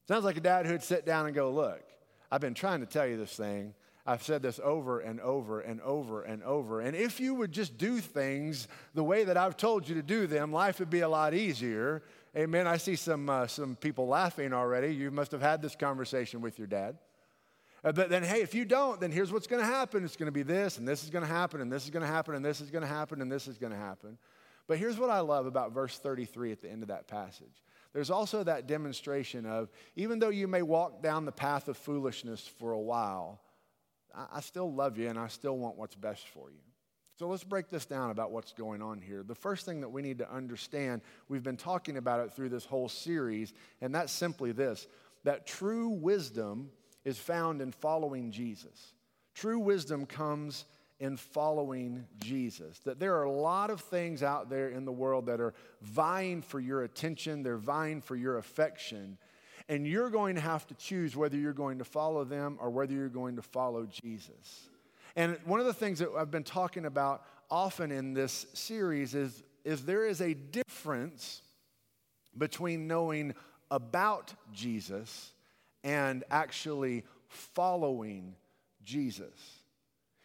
Sounds 0.07 0.23
like 0.23 0.37
a 0.37 0.41
dad 0.41 0.65
who'd 0.65 0.83
sit 0.83 1.05
down 1.05 1.25
and 1.25 1.35
go, 1.35 1.51
look, 1.51 1.83
I've 2.31 2.41
been 2.41 2.53
trying 2.53 2.81
to 2.81 2.85
tell 2.85 3.07
you 3.07 3.17
this 3.17 3.35
thing. 3.35 3.73
I've 4.05 4.23
said 4.23 4.41
this 4.41 4.59
over 4.63 5.01
and 5.01 5.19
over 5.19 5.59
and 5.59 5.81
over 5.81 6.23
and 6.23 6.41
over. 6.43 6.79
And 6.79 6.95
if 6.95 7.19
you 7.19 7.35
would 7.35 7.51
just 7.51 7.77
do 7.77 7.99
things 7.99 8.69
the 8.93 9.03
way 9.03 9.25
that 9.25 9.35
I've 9.35 9.57
told 9.57 9.87
you 9.87 9.95
to 9.95 10.01
do 10.01 10.27
them, 10.27 10.53
life 10.53 10.79
would 10.79 10.89
be 10.89 11.01
a 11.01 11.09
lot 11.09 11.33
easier. 11.33 12.03
Amen. 12.35 12.67
I 12.67 12.77
see 12.77 12.95
some, 12.95 13.29
uh, 13.29 13.47
some 13.47 13.75
people 13.75 14.07
laughing 14.07 14.53
already. 14.53 14.95
You 14.95 15.11
must 15.11 15.31
have 15.33 15.41
had 15.41 15.61
this 15.61 15.75
conversation 15.75 16.39
with 16.39 16.57
your 16.57 16.67
dad. 16.67 16.97
Uh, 17.83 17.91
but 17.91 18.09
then, 18.09 18.23
hey, 18.23 18.41
if 18.41 18.55
you 18.55 18.63
don't, 18.63 18.99
then 19.01 19.11
here's 19.11 19.31
what's 19.31 19.47
going 19.47 19.61
to 19.61 19.67
happen. 19.67 20.05
It's 20.05 20.15
going 20.15 20.27
to 20.27 20.31
be 20.31 20.43
this, 20.43 20.77
and 20.77 20.87
this 20.87 21.03
is 21.03 21.09
going 21.09 21.25
to 21.25 21.29
happen, 21.29 21.59
and 21.61 21.71
this 21.71 21.83
is 21.83 21.89
going 21.89 22.05
to 22.05 22.11
happen, 22.11 22.33
and 22.33 22.43
this 22.43 22.61
is 22.61 22.71
going 22.71 22.83
to 22.83 22.87
happen, 22.87 23.21
and 23.21 23.31
this 23.31 23.47
is 23.47 23.57
going 23.57 23.73
to 23.73 23.77
happen. 23.77 24.17
But 24.67 24.77
here's 24.77 24.97
what 24.97 25.09
I 25.09 25.19
love 25.19 25.45
about 25.45 25.73
verse 25.73 25.97
33 25.97 26.51
at 26.51 26.61
the 26.61 26.69
end 26.69 26.81
of 26.81 26.89
that 26.89 27.07
passage 27.07 27.63
there's 27.97 28.11
also 28.11 28.43
that 28.43 28.67
demonstration 28.67 29.47
of 29.47 29.71
even 29.95 30.19
though 30.19 30.29
you 30.29 30.47
may 30.47 30.61
walk 30.61 31.01
down 31.01 31.25
the 31.25 31.31
path 31.31 31.67
of 31.67 31.75
foolishness 31.75 32.47
for 32.59 32.73
a 32.73 32.79
while, 32.79 33.41
I, 34.13 34.27
I 34.33 34.41
still 34.41 34.71
love 34.71 34.99
you 34.99 35.09
and 35.09 35.17
I 35.17 35.29
still 35.29 35.57
want 35.57 35.77
what's 35.77 35.95
best 35.95 36.27
for 36.27 36.51
you. 36.51 36.59
So 37.17 37.27
let's 37.27 37.43
break 37.43 37.69
this 37.69 37.87
down 37.87 38.11
about 38.11 38.29
what's 38.29 38.53
going 38.53 38.83
on 38.83 39.01
here. 39.01 39.23
The 39.23 39.33
first 39.33 39.65
thing 39.65 39.81
that 39.81 39.89
we 39.89 40.03
need 40.03 40.19
to 40.19 40.31
understand, 40.31 41.01
we've 41.27 41.41
been 41.41 41.57
talking 41.57 41.97
about 41.97 42.19
it 42.19 42.31
through 42.31 42.49
this 42.49 42.65
whole 42.65 42.87
series, 42.87 43.51
and 43.81 43.95
that's 43.95 44.13
simply 44.13 44.51
this 44.51 44.85
that 45.23 45.47
true 45.47 45.89
wisdom 45.89 46.69
is 47.03 47.17
found 47.17 47.63
in 47.63 47.71
following 47.71 48.29
Jesus. 48.29 48.93
True 49.33 49.57
wisdom 49.57 50.05
comes 50.05 50.65
in 50.99 51.17
following 51.17 52.05
Jesus. 52.19 52.79
That 52.79 52.99
there 52.99 53.15
are 53.17 53.23
a 53.23 53.31
lot 53.31 53.69
of 53.69 53.81
things 53.81 54.23
out 54.23 54.49
there 54.49 54.69
in 54.69 54.85
the 54.85 54.91
world 54.91 55.27
that 55.27 55.39
are 55.39 55.53
vying 55.81 56.41
for 56.41 56.59
your 56.59 56.83
attention, 56.83 57.43
they're 57.43 57.57
vying 57.57 58.01
for 58.01 58.15
your 58.15 58.37
affection. 58.37 59.17
And 59.69 59.85
you're 59.85 60.09
going 60.09 60.35
to 60.35 60.41
have 60.41 60.65
to 60.67 60.75
choose 60.75 61.15
whether 61.15 61.35
you're 61.35 61.51
going 61.51 61.79
to 61.79 61.83
follow 61.83 62.23
them 62.23 62.57
or 62.61 62.69
whether 62.69 62.93
you're 62.93 63.09
going 63.09 63.35
to 63.35 63.41
follow 63.41 63.85
Jesus. 63.85 64.69
And 65.15 65.37
one 65.45 65.59
of 65.59 65.65
the 65.65 65.73
things 65.73 65.99
that 65.99 66.09
I've 66.17 66.31
been 66.31 66.43
talking 66.43 66.85
about 66.85 67.23
often 67.49 67.91
in 67.91 68.13
this 68.13 68.45
series 68.53 69.13
is, 69.13 69.43
is 69.65 69.83
there 69.83 70.05
is 70.05 70.21
a 70.21 70.33
difference 70.33 71.41
between 72.37 72.87
knowing 72.87 73.33
about 73.69 74.33
Jesus 74.53 75.33
and 75.83 76.23
actually 76.29 77.03
following 77.27 78.35
Jesus. 78.83 79.56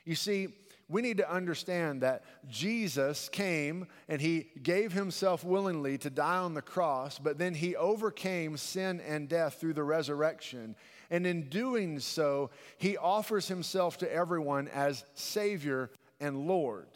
You 0.04 0.14
see, 0.14 0.48
we 0.88 1.00
need 1.00 1.16
to 1.18 1.30
understand 1.30 2.02
that 2.02 2.22
Jesus 2.48 3.28
came 3.30 3.86
and 4.08 4.20
he 4.20 4.48
gave 4.62 4.92
himself 4.92 5.42
willingly 5.42 5.96
to 5.98 6.10
die 6.10 6.36
on 6.36 6.54
the 6.54 6.62
cross, 6.62 7.18
but 7.18 7.38
then 7.38 7.54
he 7.54 7.74
overcame 7.76 8.56
sin 8.56 9.00
and 9.00 9.28
death 9.28 9.54
through 9.54 9.72
the 9.74 9.84
resurrection. 9.84 10.76
And 11.10 11.26
in 11.26 11.48
doing 11.48 11.98
so, 11.98 12.50
he 12.76 12.96
offers 12.96 13.48
himself 13.48 13.98
to 13.98 14.12
everyone 14.12 14.68
as 14.68 15.04
Savior 15.14 15.90
and 16.20 16.46
Lord. 16.46 16.88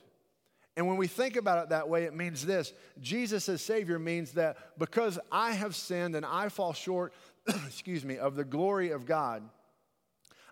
And 0.77 0.87
when 0.87 0.99
we 0.99 1.07
think 1.07 1.37
about 1.37 1.63
it 1.65 1.69
that 1.71 1.89
way, 1.89 2.05
it 2.05 2.15
means 2.15 2.45
this 2.45 2.75
Jesus 3.01 3.49
as 3.49 3.63
Savior 3.63 3.99
means 3.99 4.33
that 4.33 4.59
because 4.79 5.19
I 5.33 5.53
have 5.53 5.75
sinned 5.75 6.17
and 6.17 6.27
I 6.27 6.51
fall 6.51 6.75
short, 6.75 7.15
excuse 7.67 8.05
me, 8.05 8.19
of 8.19 8.37
the 8.37 8.45
glory 8.45 8.91
of 8.91 9.07
God, 9.07 9.43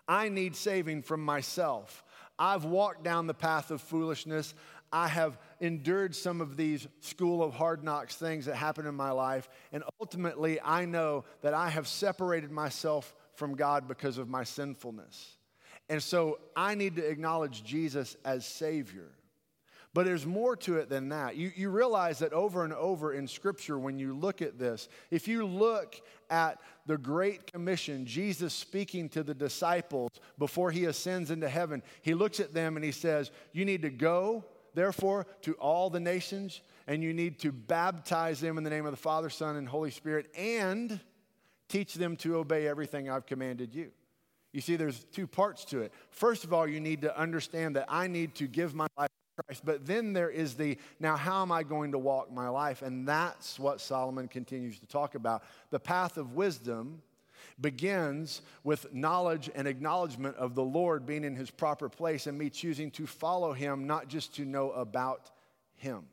I 0.07 0.29
need 0.29 0.55
saving 0.55 1.03
from 1.03 1.23
myself. 1.23 2.03
I've 2.37 2.65
walked 2.65 3.03
down 3.03 3.27
the 3.27 3.33
path 3.33 3.71
of 3.71 3.81
foolishness. 3.81 4.53
I 4.91 5.07
have 5.07 5.37
endured 5.59 6.15
some 6.15 6.41
of 6.41 6.57
these 6.57 6.87
school 6.99 7.43
of 7.43 7.53
hard 7.53 7.83
knocks 7.83 8.15
things 8.15 8.45
that 8.45 8.55
happen 8.55 8.85
in 8.85 8.95
my 8.95 9.11
life. 9.11 9.49
And 9.71 9.83
ultimately, 9.99 10.59
I 10.61 10.85
know 10.85 11.25
that 11.41 11.53
I 11.53 11.69
have 11.69 11.87
separated 11.87 12.51
myself 12.51 13.13
from 13.33 13.55
God 13.55 13.87
because 13.87 14.17
of 14.17 14.29
my 14.29 14.43
sinfulness. 14.43 15.37
And 15.89 16.01
so 16.01 16.39
I 16.55 16.75
need 16.75 16.95
to 16.95 17.07
acknowledge 17.07 17.63
Jesus 17.63 18.15
as 18.25 18.45
Savior. 18.45 19.11
But 19.95 20.03
there's 20.03 20.25
more 20.25 20.57
to 20.57 20.75
it 20.75 20.89
than 20.89 21.07
that. 21.07 21.37
You, 21.37 21.53
you 21.55 21.69
realize 21.69 22.19
that 22.19 22.33
over 22.33 22.65
and 22.65 22.73
over 22.73 23.13
in 23.13 23.29
Scripture, 23.29 23.79
when 23.79 23.97
you 23.97 24.13
look 24.13 24.41
at 24.41 24.59
this, 24.59 24.89
if 25.09 25.25
you 25.25 25.45
look 25.45 25.95
at 26.29 26.59
the 26.85 26.97
Great 26.97 27.49
Commission, 27.53 28.05
Jesus 28.05 28.53
speaking 28.53 29.07
to 29.07 29.23
the 29.23 29.33
disciples 29.33 30.11
before 30.37 30.69
he 30.69 30.83
ascends 30.83 31.31
into 31.31 31.47
heaven, 31.47 31.81
he 32.01 32.13
looks 32.13 32.41
at 32.41 32.53
them 32.53 32.75
and 32.75 32.83
he 32.83 32.91
says, 32.91 33.31
You 33.53 33.63
need 33.63 33.83
to 33.83 33.89
go, 33.89 34.43
therefore, 34.73 35.27
to 35.43 35.53
all 35.53 35.89
the 35.89 36.01
nations, 36.01 36.59
and 36.87 37.01
you 37.01 37.13
need 37.13 37.39
to 37.39 37.53
baptize 37.53 38.41
them 38.41 38.57
in 38.57 38.65
the 38.65 38.69
name 38.69 38.85
of 38.85 38.91
the 38.91 38.97
Father, 38.97 39.29
Son, 39.29 39.55
and 39.55 39.65
Holy 39.65 39.91
Spirit, 39.91 40.29
and 40.37 40.99
teach 41.69 41.93
them 41.93 42.17
to 42.17 42.35
obey 42.35 42.67
everything 42.67 43.09
I've 43.09 43.25
commanded 43.25 43.73
you. 43.73 43.91
You 44.51 44.59
see, 44.59 44.75
there's 44.75 45.05
two 45.05 45.25
parts 45.25 45.63
to 45.65 45.83
it. 45.83 45.93
First 46.09 46.43
of 46.43 46.51
all, 46.51 46.67
you 46.67 46.81
need 46.81 47.03
to 47.03 47.17
understand 47.17 47.77
that 47.77 47.85
I 47.87 48.07
need 48.07 48.35
to 48.35 48.47
give 48.47 48.75
my 48.75 48.87
life 48.97 49.07
Christ. 49.35 49.63
But 49.65 49.85
then 49.85 50.13
there 50.13 50.29
is 50.29 50.55
the 50.55 50.77
now, 50.99 51.15
how 51.15 51.41
am 51.41 51.51
I 51.51 51.63
going 51.63 51.91
to 51.91 51.97
walk 51.97 52.31
my 52.31 52.47
life? 52.47 52.81
And 52.81 53.07
that's 53.07 53.59
what 53.59 53.81
Solomon 53.81 54.27
continues 54.27 54.79
to 54.79 54.85
talk 54.85 55.15
about. 55.15 55.43
The 55.71 55.79
path 55.79 56.17
of 56.17 56.33
wisdom 56.33 57.01
begins 57.59 58.41
with 58.63 58.93
knowledge 58.93 59.49
and 59.53 59.67
acknowledgement 59.67 60.35
of 60.37 60.55
the 60.55 60.63
Lord 60.63 61.05
being 61.05 61.23
in 61.23 61.35
his 61.35 61.49
proper 61.49 61.89
place 61.89 62.27
and 62.27 62.37
me 62.37 62.49
choosing 62.49 62.91
to 62.91 63.07
follow 63.07 63.53
him, 63.53 63.87
not 63.87 64.07
just 64.07 64.35
to 64.35 64.45
know 64.45 64.71
about 64.71 65.31
him. 65.75 66.05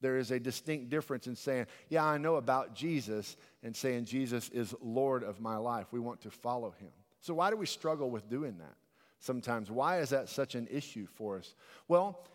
There 0.00 0.18
is 0.18 0.30
a 0.30 0.38
distinct 0.38 0.90
difference 0.90 1.26
in 1.26 1.36
saying, 1.36 1.66
Yeah, 1.88 2.04
I 2.04 2.18
know 2.18 2.36
about 2.36 2.74
Jesus, 2.74 3.36
and 3.62 3.74
saying 3.74 4.04
Jesus 4.04 4.48
is 4.50 4.74
Lord 4.80 5.24
of 5.24 5.40
my 5.40 5.56
life. 5.56 5.86
We 5.90 6.00
want 6.00 6.20
to 6.22 6.30
follow 6.30 6.74
him. 6.78 6.90
So, 7.20 7.34
why 7.34 7.50
do 7.50 7.56
we 7.56 7.66
struggle 7.66 8.10
with 8.10 8.28
doing 8.28 8.58
that 8.58 8.74
sometimes? 9.18 9.70
Why 9.70 10.00
is 10.00 10.10
that 10.10 10.28
such 10.28 10.54
an 10.54 10.68
issue 10.70 11.06
for 11.06 11.38
us? 11.38 11.54
Well, 11.88 12.26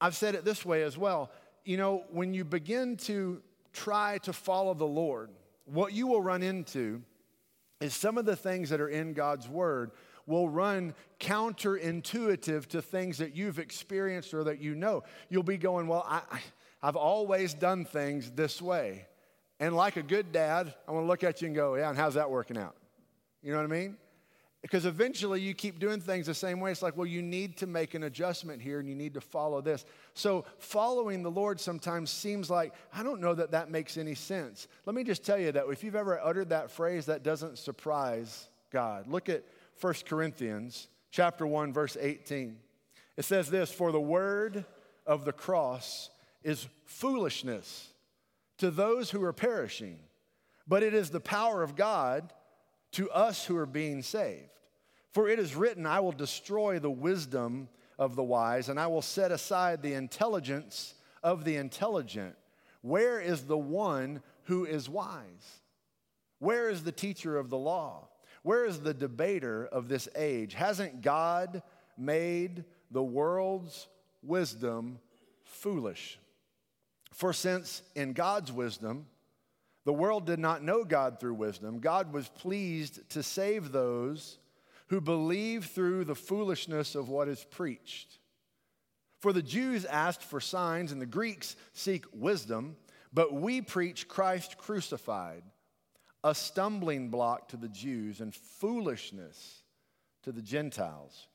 I've 0.00 0.16
said 0.16 0.34
it 0.34 0.44
this 0.44 0.64
way 0.64 0.82
as 0.82 0.98
well. 0.98 1.30
You 1.64 1.76
know, 1.76 2.04
when 2.10 2.34
you 2.34 2.44
begin 2.44 2.96
to 2.98 3.42
try 3.72 4.18
to 4.18 4.32
follow 4.32 4.74
the 4.74 4.86
Lord, 4.86 5.30
what 5.64 5.92
you 5.92 6.06
will 6.06 6.22
run 6.22 6.42
into 6.42 7.02
is 7.80 7.94
some 7.94 8.18
of 8.18 8.24
the 8.24 8.36
things 8.36 8.70
that 8.70 8.80
are 8.80 8.88
in 8.88 9.14
God's 9.14 9.48
Word 9.48 9.92
will 10.26 10.48
run 10.48 10.94
counterintuitive 11.20 12.66
to 12.66 12.82
things 12.82 13.18
that 13.18 13.36
you've 13.36 13.58
experienced 13.58 14.32
or 14.32 14.44
that 14.44 14.60
you 14.60 14.74
know. 14.74 15.02
You'll 15.28 15.42
be 15.42 15.58
going, 15.58 15.86
Well, 15.86 16.04
I, 16.08 16.22
I've 16.82 16.96
always 16.96 17.54
done 17.54 17.84
things 17.84 18.30
this 18.30 18.60
way. 18.60 19.06
And 19.60 19.74
like 19.74 19.96
a 19.96 20.02
good 20.02 20.32
dad, 20.32 20.74
I 20.86 20.92
want 20.92 21.04
to 21.04 21.08
look 21.08 21.24
at 21.24 21.40
you 21.40 21.46
and 21.46 21.56
go, 21.56 21.76
yeah, 21.76 21.88
and 21.88 21.96
how's 21.96 22.14
that 22.14 22.30
working 22.30 22.58
out? 22.58 22.76
You 23.42 23.52
know 23.52 23.58
what 23.58 23.64
I 23.64 23.68
mean? 23.68 23.96
Because 24.64 24.86
eventually 24.86 25.42
you 25.42 25.52
keep 25.52 25.78
doing 25.78 26.00
things 26.00 26.24
the 26.24 26.32
same 26.32 26.58
way. 26.58 26.70
It's 26.70 26.80
like, 26.80 26.96
well, 26.96 27.06
you 27.06 27.20
need 27.20 27.58
to 27.58 27.66
make 27.66 27.92
an 27.92 28.04
adjustment 28.04 28.62
here 28.62 28.80
and 28.80 28.88
you 28.88 28.94
need 28.94 29.12
to 29.12 29.20
follow 29.20 29.60
this. 29.60 29.84
So, 30.14 30.46
following 30.56 31.22
the 31.22 31.30
Lord 31.30 31.60
sometimes 31.60 32.08
seems 32.08 32.48
like, 32.48 32.72
I 32.90 33.02
don't 33.02 33.20
know 33.20 33.34
that 33.34 33.50
that 33.50 33.70
makes 33.70 33.98
any 33.98 34.14
sense. 34.14 34.66
Let 34.86 34.96
me 34.96 35.04
just 35.04 35.22
tell 35.22 35.38
you 35.38 35.52
that 35.52 35.66
if 35.68 35.84
you've 35.84 35.94
ever 35.94 36.18
uttered 36.18 36.48
that 36.48 36.70
phrase, 36.70 37.04
that 37.06 37.22
doesn't 37.22 37.58
surprise 37.58 38.48
God. 38.72 39.06
Look 39.06 39.28
at 39.28 39.44
1 39.82 39.94
Corinthians 40.06 40.88
chapter 41.10 41.46
1 41.46 41.74
verse 41.74 41.98
18. 42.00 42.56
It 43.18 43.26
says 43.26 43.50
this, 43.50 43.70
"For 43.70 43.92
the 43.92 44.00
word 44.00 44.64
of 45.04 45.26
the 45.26 45.34
cross 45.34 46.08
is 46.42 46.68
foolishness 46.86 47.92
to 48.56 48.70
those 48.70 49.10
who 49.10 49.22
are 49.24 49.34
perishing, 49.34 49.98
but 50.66 50.82
it 50.82 50.94
is 50.94 51.10
the 51.10 51.20
power 51.20 51.62
of 51.62 51.76
God 51.76 52.32
to 52.94 53.10
us 53.10 53.44
who 53.44 53.56
are 53.56 53.66
being 53.66 54.02
saved. 54.02 54.50
For 55.12 55.28
it 55.28 55.38
is 55.38 55.54
written, 55.54 55.86
I 55.86 56.00
will 56.00 56.12
destroy 56.12 56.78
the 56.78 56.90
wisdom 56.90 57.68
of 57.98 58.16
the 58.16 58.22
wise, 58.22 58.68
and 58.68 58.80
I 58.80 58.88
will 58.88 59.02
set 59.02 59.30
aside 59.30 59.80
the 59.82 59.94
intelligence 59.94 60.94
of 61.22 61.44
the 61.44 61.56
intelligent. 61.56 62.34
Where 62.82 63.20
is 63.20 63.44
the 63.44 63.58
one 63.58 64.22
who 64.44 64.64
is 64.64 64.88
wise? 64.88 65.60
Where 66.38 66.68
is 66.68 66.82
the 66.82 66.92
teacher 66.92 67.38
of 67.38 67.48
the 67.48 67.58
law? 67.58 68.08
Where 68.42 68.66
is 68.66 68.80
the 68.80 68.92
debater 68.92 69.64
of 69.66 69.88
this 69.88 70.08
age? 70.14 70.54
Hasn't 70.54 71.00
God 71.00 71.62
made 71.96 72.64
the 72.90 73.02
world's 73.02 73.86
wisdom 74.22 74.98
foolish? 75.44 76.18
For 77.12 77.32
since 77.32 77.82
in 77.94 78.12
God's 78.12 78.52
wisdom, 78.52 79.06
the 79.84 79.92
world 79.92 80.26
did 80.26 80.38
not 80.38 80.62
know 80.62 80.84
God 80.84 81.20
through 81.20 81.34
wisdom, 81.34 81.78
God 81.78 82.12
was 82.12 82.28
pleased 82.28 83.08
to 83.10 83.22
save 83.22 83.72
those 83.72 84.38
who 84.88 85.00
believe 85.00 85.66
through 85.66 86.04
the 86.04 86.14
foolishness 86.14 86.94
of 86.94 87.08
what 87.08 87.28
is 87.28 87.44
preached. 87.50 88.18
For 89.20 89.32
the 89.32 89.42
Jews 89.42 89.84
asked 89.84 90.22
for 90.22 90.40
signs 90.40 90.92
and 90.92 91.00
the 91.00 91.06
Greeks 91.06 91.56
seek 91.72 92.04
wisdom, 92.12 92.76
but 93.12 93.32
we 93.32 93.62
preach 93.62 94.08
Christ 94.08 94.58
crucified, 94.58 95.42
a 96.22 96.34
stumbling 96.34 97.08
block 97.08 97.48
to 97.48 97.56
the 97.56 97.68
Jews 97.68 98.20
and 98.20 98.34
foolishness 98.34 99.62
to 100.24 100.32
the 100.32 100.42
Gentiles. 100.42 101.28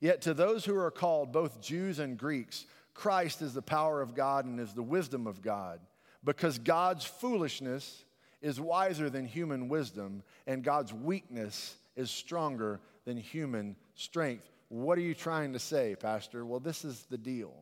Yet 0.00 0.22
to 0.22 0.34
those 0.34 0.64
who 0.64 0.76
are 0.76 0.90
called, 0.90 1.32
both 1.32 1.62
Jews 1.62 1.98
and 1.98 2.18
Greeks, 2.18 2.66
Christ 2.92 3.40
is 3.42 3.54
the 3.54 3.62
power 3.62 4.02
of 4.02 4.14
God 4.14 4.44
and 4.44 4.60
is 4.60 4.72
the 4.72 4.82
wisdom 4.82 5.26
of 5.26 5.42
God, 5.42 5.80
because 6.26 6.58
God's 6.58 7.04
foolishness 7.04 8.04
is 8.42 8.60
wiser 8.60 9.08
than 9.08 9.24
human 9.24 9.68
wisdom, 9.68 10.22
and 10.46 10.62
God's 10.62 10.92
weakness 10.92 11.76
is 11.94 12.10
stronger 12.10 12.80
than 13.06 13.16
human 13.16 13.76
strength. 13.94 14.50
What 14.68 14.98
are 14.98 15.02
you 15.02 15.14
trying 15.14 15.52
to 15.52 15.58
say, 15.58 15.94
Pastor? 15.98 16.44
Well, 16.44 16.60
this 16.60 16.84
is 16.84 17.06
the 17.08 17.16
deal. 17.16 17.54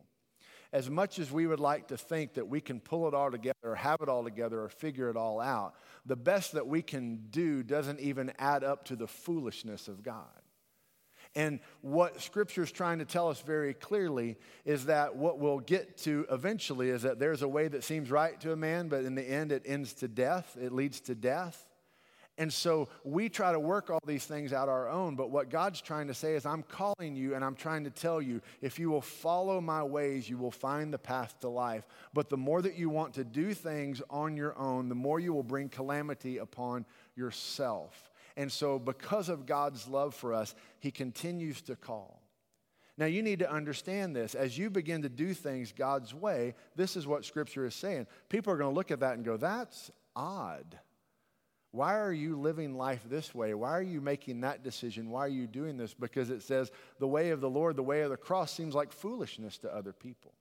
As 0.73 0.89
much 0.89 1.19
as 1.19 1.31
we 1.31 1.47
would 1.47 1.59
like 1.59 1.87
to 1.89 1.97
think 1.97 2.33
that 2.33 2.49
we 2.49 2.59
can 2.59 2.81
pull 2.81 3.07
it 3.07 3.13
all 3.13 3.31
together 3.31 3.55
or 3.63 3.75
have 3.75 4.01
it 4.01 4.09
all 4.09 4.23
together 4.23 4.59
or 4.59 4.67
figure 4.67 5.09
it 5.09 5.15
all 5.15 5.39
out, 5.39 5.75
the 6.05 6.15
best 6.17 6.53
that 6.53 6.67
we 6.67 6.81
can 6.81 7.27
do 7.29 7.63
doesn't 7.63 7.99
even 7.99 8.33
add 8.39 8.63
up 8.63 8.83
to 8.85 8.95
the 8.95 9.07
foolishness 9.07 9.87
of 9.87 10.03
God. 10.03 10.25
And 11.35 11.59
what 11.81 12.21
Scripture 12.21 12.63
is 12.63 12.71
trying 12.71 12.99
to 12.99 13.05
tell 13.05 13.29
us 13.29 13.41
very 13.41 13.73
clearly 13.73 14.37
is 14.63 14.85
that 14.85 15.17
what 15.17 15.37
we'll 15.37 15.59
get 15.59 15.97
to 15.99 16.25
eventually 16.31 16.89
is 16.89 17.01
that 17.01 17.19
there's 17.19 17.41
a 17.41 17.47
way 17.47 17.67
that 17.67 17.83
seems 17.83 18.09
right 18.09 18.39
to 18.39 18.53
a 18.53 18.55
man, 18.55 18.87
but 18.87 19.03
in 19.03 19.15
the 19.15 19.23
end 19.23 19.51
it 19.51 19.63
ends 19.65 19.93
to 19.95 20.07
death, 20.07 20.57
it 20.59 20.71
leads 20.71 21.01
to 21.01 21.15
death. 21.15 21.67
And 22.37 22.51
so 22.51 22.89
we 23.05 23.29
try 23.29 23.53
to 23.53 23.59
work 23.59 23.89
all 23.89 24.01
these 24.05 24.25
things 24.25 24.51
out 24.51 24.67
our 24.67 24.89
own, 24.89 25.15
but 25.15 25.29
what 25.29 25.49
God's 25.49 25.79
trying 25.79 26.07
to 26.07 26.13
say 26.13 26.35
is, 26.35 26.45
I'm 26.45 26.63
calling 26.63 27.15
you 27.15 27.33
and 27.33 27.45
I'm 27.45 27.55
trying 27.55 27.85
to 27.85 27.89
tell 27.89 28.21
you, 28.21 28.41
if 28.61 28.77
you 28.77 28.89
will 28.89 29.01
follow 29.01 29.61
my 29.61 29.83
ways, 29.83 30.29
you 30.29 30.37
will 30.37 30.51
find 30.51 30.93
the 30.93 30.97
path 30.97 31.39
to 31.41 31.49
life. 31.49 31.87
But 32.13 32.29
the 32.29 32.37
more 32.37 32.61
that 32.61 32.75
you 32.75 32.89
want 32.89 33.13
to 33.13 33.23
do 33.23 33.53
things 33.53 34.01
on 34.09 34.35
your 34.35 34.57
own, 34.57 34.89
the 34.89 34.95
more 34.95 35.19
you 35.19 35.33
will 35.33 35.43
bring 35.43 35.69
calamity 35.69 36.37
upon 36.39 36.85
yourself. 37.15 38.11
And 38.37 38.51
so, 38.51 38.77
because 38.79 39.29
of 39.29 39.45
God's 39.45 39.87
love 39.87 40.13
for 40.13 40.33
us, 40.33 40.55
He 40.79 40.91
continues 40.91 41.61
to 41.63 41.75
call. 41.75 42.21
Now, 42.97 43.05
you 43.05 43.21
need 43.21 43.39
to 43.39 43.51
understand 43.51 44.15
this. 44.15 44.35
As 44.35 44.57
you 44.57 44.69
begin 44.69 45.01
to 45.01 45.09
do 45.09 45.33
things 45.33 45.73
God's 45.73 46.13
way, 46.13 46.55
this 46.75 46.95
is 46.95 47.05
what 47.05 47.25
Scripture 47.25 47.65
is 47.65 47.75
saying. 47.75 48.07
People 48.29 48.53
are 48.53 48.57
going 48.57 48.71
to 48.71 48.75
look 48.75 48.91
at 48.91 49.01
that 49.01 49.15
and 49.15 49.25
go, 49.25 49.37
that's 49.37 49.91
odd. 50.15 50.79
Why 51.71 51.99
are 51.99 52.13
you 52.13 52.39
living 52.39 52.77
life 52.77 53.01
this 53.09 53.35
way? 53.35 53.53
Why 53.53 53.71
are 53.71 53.81
you 53.81 53.99
making 53.99 54.41
that 54.41 54.63
decision? 54.63 55.09
Why 55.09 55.25
are 55.25 55.27
you 55.27 55.45
doing 55.45 55.75
this? 55.75 55.93
Because 55.93 56.29
it 56.29 56.41
says 56.41 56.71
the 56.99 57.07
way 57.07 57.31
of 57.31 57.41
the 57.41 57.49
Lord, 57.49 57.75
the 57.75 57.83
way 57.83 58.01
of 58.01 58.11
the 58.11 58.17
cross 58.17 58.53
seems 58.53 58.73
like 58.73 58.93
foolishness 58.93 59.57
to 59.57 59.75
other 59.75 59.91
people. 59.91 60.33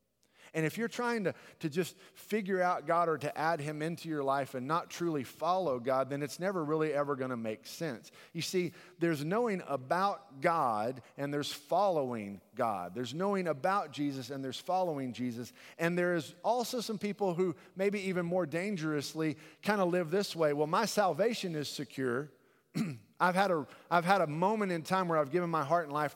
And 0.54 0.64
if 0.64 0.78
you're 0.78 0.88
trying 0.88 1.24
to, 1.24 1.34
to 1.60 1.68
just 1.68 1.96
figure 2.14 2.62
out 2.62 2.86
God 2.86 3.08
or 3.08 3.18
to 3.18 3.36
add 3.38 3.60
Him 3.60 3.82
into 3.82 4.08
your 4.08 4.22
life 4.22 4.54
and 4.54 4.66
not 4.66 4.88
truly 4.88 5.24
follow 5.24 5.80
God, 5.80 6.08
then 6.08 6.22
it's 6.22 6.38
never 6.38 6.64
really 6.64 6.92
ever 6.92 7.16
going 7.16 7.30
to 7.30 7.36
make 7.36 7.66
sense. 7.66 8.12
You 8.32 8.42
see, 8.42 8.72
there's 9.00 9.24
knowing 9.24 9.62
about 9.66 10.40
God 10.40 11.02
and 11.18 11.34
there's 11.34 11.52
following 11.52 12.40
God. 12.54 12.94
There's 12.94 13.12
knowing 13.12 13.48
about 13.48 13.92
Jesus 13.92 14.30
and 14.30 14.44
there's 14.44 14.60
following 14.60 15.12
Jesus. 15.12 15.52
And 15.78 15.98
there's 15.98 16.34
also 16.44 16.80
some 16.80 16.98
people 16.98 17.34
who 17.34 17.56
maybe 17.74 18.00
even 18.08 18.24
more 18.24 18.46
dangerously 18.46 19.36
kind 19.62 19.80
of 19.80 19.88
live 19.88 20.10
this 20.10 20.36
way 20.36 20.52
well, 20.52 20.68
my 20.68 20.84
salvation 20.84 21.54
is 21.56 21.68
secure. 21.68 22.30
I've 23.20 23.34
had, 23.34 23.50
a, 23.50 23.66
I've 23.90 24.04
had 24.04 24.20
a 24.20 24.26
moment 24.26 24.72
in 24.72 24.82
time 24.82 25.08
where 25.08 25.18
I've 25.18 25.30
given 25.30 25.48
my 25.50 25.64
heart 25.64 25.84
and 25.84 25.92
life 25.92 26.14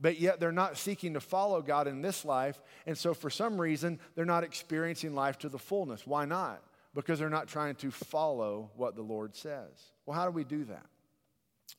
but 0.00 0.20
yet 0.20 0.40
they're 0.40 0.52
not 0.52 0.76
seeking 0.76 1.14
to 1.14 1.20
follow 1.20 1.60
God 1.60 1.86
in 1.86 2.02
this 2.02 2.24
life. 2.24 2.60
And 2.86 2.96
so, 2.96 3.14
for 3.14 3.30
some 3.30 3.60
reason, 3.60 3.98
they're 4.14 4.24
not 4.24 4.44
experiencing 4.44 5.14
life 5.14 5.38
to 5.40 5.48
the 5.48 5.58
fullness. 5.58 6.06
Why 6.06 6.24
not? 6.24 6.62
Because 6.94 7.18
they're 7.18 7.28
not 7.28 7.48
trying 7.48 7.74
to 7.76 7.90
follow 7.90 8.70
what 8.76 8.96
the 8.96 9.02
Lord 9.02 9.36
says. 9.36 9.70
Well, 10.06 10.16
how 10.16 10.24
do 10.24 10.30
we 10.30 10.44
do 10.44 10.64
that? 10.64 10.86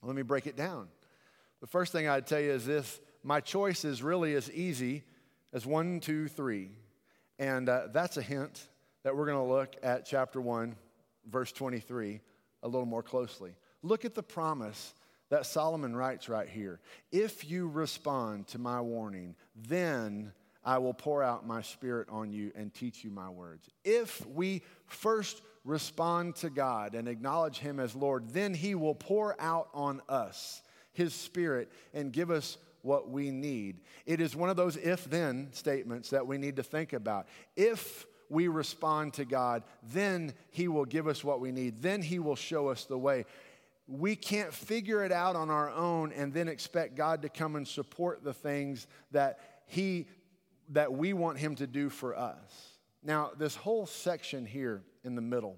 Let 0.01 0.15
me 0.15 0.21
break 0.21 0.47
it 0.47 0.55
down. 0.55 0.87
The 1.61 1.67
first 1.67 1.91
thing 1.91 2.07
I'd 2.07 2.27
tell 2.27 2.39
you 2.39 2.51
is 2.51 2.65
this 2.65 2.99
my 3.23 3.41
choice 3.41 3.83
is 3.83 4.01
really 4.01 4.35
as 4.35 4.51
easy 4.51 5.03
as 5.51 5.65
one, 5.65 5.99
two, 5.99 6.27
three. 6.27 6.71
And 7.37 7.69
uh, 7.69 7.87
that's 7.91 8.17
a 8.17 8.21
hint 8.21 8.67
that 9.03 9.15
we're 9.15 9.25
going 9.25 9.37
to 9.37 9.53
look 9.53 9.75
at 9.81 10.05
chapter 10.05 10.41
1, 10.41 10.75
verse 11.29 11.51
23, 11.51 12.21
a 12.63 12.67
little 12.67 12.85
more 12.85 13.03
closely. 13.03 13.55
Look 13.81 14.03
at 14.03 14.13
the 14.13 14.23
promise 14.23 14.93
that 15.29 15.45
Solomon 15.45 15.95
writes 15.95 16.29
right 16.29 16.49
here 16.49 16.79
If 17.11 17.49
you 17.49 17.67
respond 17.67 18.47
to 18.47 18.59
my 18.59 18.81
warning, 18.81 19.35
then 19.55 20.33
I 20.63 20.77
will 20.77 20.93
pour 20.93 21.23
out 21.23 21.47
my 21.47 21.61
spirit 21.61 22.07
on 22.11 22.31
you 22.31 22.51
and 22.55 22.73
teach 22.73 23.03
you 23.03 23.11
my 23.11 23.29
words. 23.29 23.69
If 23.83 24.25
we 24.27 24.61
first 24.87 25.41
respond 25.63 26.35
to 26.37 26.49
God 26.49 26.95
and 26.95 27.07
acknowledge 27.07 27.59
Him 27.59 27.79
as 27.79 27.95
Lord, 27.95 28.29
then 28.29 28.53
He 28.53 28.75
will 28.75 28.95
pour 28.95 29.39
out 29.39 29.69
on 29.73 30.01
us 30.09 30.61
His 30.91 31.13
spirit 31.13 31.71
and 31.93 32.11
give 32.11 32.31
us 32.31 32.57
what 32.81 33.09
we 33.09 33.31
need. 33.31 33.81
It 34.05 34.21
is 34.21 34.35
one 34.35 34.49
of 34.49 34.57
those 34.57 34.77
if 34.77 35.05
then 35.09 35.49
statements 35.51 36.09
that 36.09 36.27
we 36.27 36.37
need 36.37 36.57
to 36.57 36.63
think 36.63 36.93
about. 36.93 37.27
If 37.55 38.05
we 38.29 38.47
respond 38.47 39.13
to 39.15 39.25
God, 39.25 39.63
then 39.91 40.33
He 40.51 40.67
will 40.67 40.85
give 40.85 41.07
us 41.07 41.23
what 41.23 41.39
we 41.39 41.51
need. 41.51 41.81
Then 41.81 42.01
He 42.01 42.19
will 42.19 42.35
show 42.35 42.67
us 42.67 42.85
the 42.85 42.97
way 42.97 43.25
we 43.89 44.15
can't 44.15 44.53
figure 44.53 45.03
it 45.03 45.11
out 45.11 45.35
on 45.35 45.49
our 45.49 45.71
own 45.71 46.11
and 46.11 46.31
then 46.31 46.47
expect 46.47 46.95
God 46.95 47.23
to 47.23 47.29
come 47.29 47.55
and 47.55 47.67
support 47.67 48.23
the 48.23 48.33
things 48.33 48.85
that 49.11 49.39
he 49.65 50.07
that 50.71 50.93
we 50.93 51.13
want 51.13 51.39
him 51.39 51.55
to 51.55 51.65
do 51.65 51.89
for 51.89 52.15
us. 52.15 52.77
Now, 53.03 53.31
this 53.35 53.55
whole 53.55 53.87
section 53.87 54.45
here 54.45 54.83
in 55.03 55.15
the 55.15 55.21
middle 55.21 55.57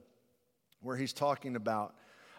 where 0.79 0.95
he's 0.95 1.11
talking 1.11 1.57
about 1.57 1.93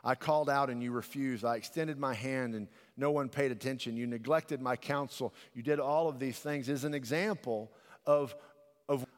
I 0.05 0.17
called 0.17 0.51
out 0.51 0.69
and 0.69 0.83
you 0.83 0.91
refused. 0.91 1.45
I 1.45 1.57
extended 1.57 1.97
my 1.99 2.15
hand 2.15 2.55
and 2.55 2.67
no 2.97 3.13
one 3.13 3.29
paid 3.29 3.53
attention. 3.53 3.97
You 3.97 4.07
neglected 4.07 4.61
my 4.61 4.75
counsel. 4.75 5.33
You 5.55 5.63
did 5.63 5.79
all 5.79 6.09
of 6.09 6.19
these 6.19 6.39
things 6.39 6.69
is 6.69 6.85
an 6.85 6.93
example 6.93 7.71
of, 8.05 8.35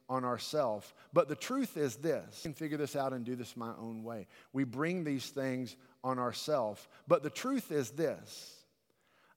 on 0.09 0.25
ourselves. 0.25 0.93
But 1.13 1.29
the 1.29 1.37
truth 1.37 1.77
is 1.77 1.97
this 1.97 2.41
I 2.41 2.43
can 2.43 2.55
figure 2.55 2.77
this 2.77 2.97
out 2.97 3.13
and 3.13 3.25
do 3.25 3.37
this 3.37 3.57
my 3.57 3.73
own 3.79 4.03
way. 4.03 4.27
We 4.53 4.65
bring 4.65 5.05
these 5.05 5.29
things 5.29 5.77
on 6.03 6.19
ourselves. 6.19 6.87
But 7.09 7.23
the 7.23 7.31
truth 7.31 7.73
is 7.73 7.91
this 7.91 8.65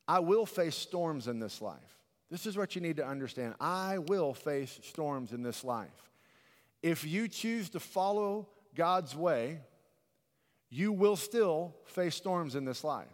I 0.07 0.19
will 0.19 0.45
face 0.45 0.75
storms 0.75 1.27
in 1.27 1.39
this 1.39 1.62
life. 1.62 1.97
This 2.29 2.45
is 2.45 2.57
what 2.57 2.75
you 2.75 2.81
need 2.81 2.97
to 2.97 3.07
understand. 3.07 3.55
I 3.59 4.00
will 4.00 4.33
face 4.33 4.79
storms 4.83 5.31
in 5.31 5.43
this 5.43 5.63
life. 5.63 6.12
If 6.83 7.05
you 7.05 7.27
choose 7.27 7.69
to 7.69 7.79
follow 7.79 8.50
God's 8.75 9.15
way, 9.15 9.62
you 10.69 10.91
will 10.91 11.15
still 11.15 11.75
face 11.86 12.15
storms 12.15 12.55
in 12.55 12.65
this 12.65 12.83
life. 12.83 13.07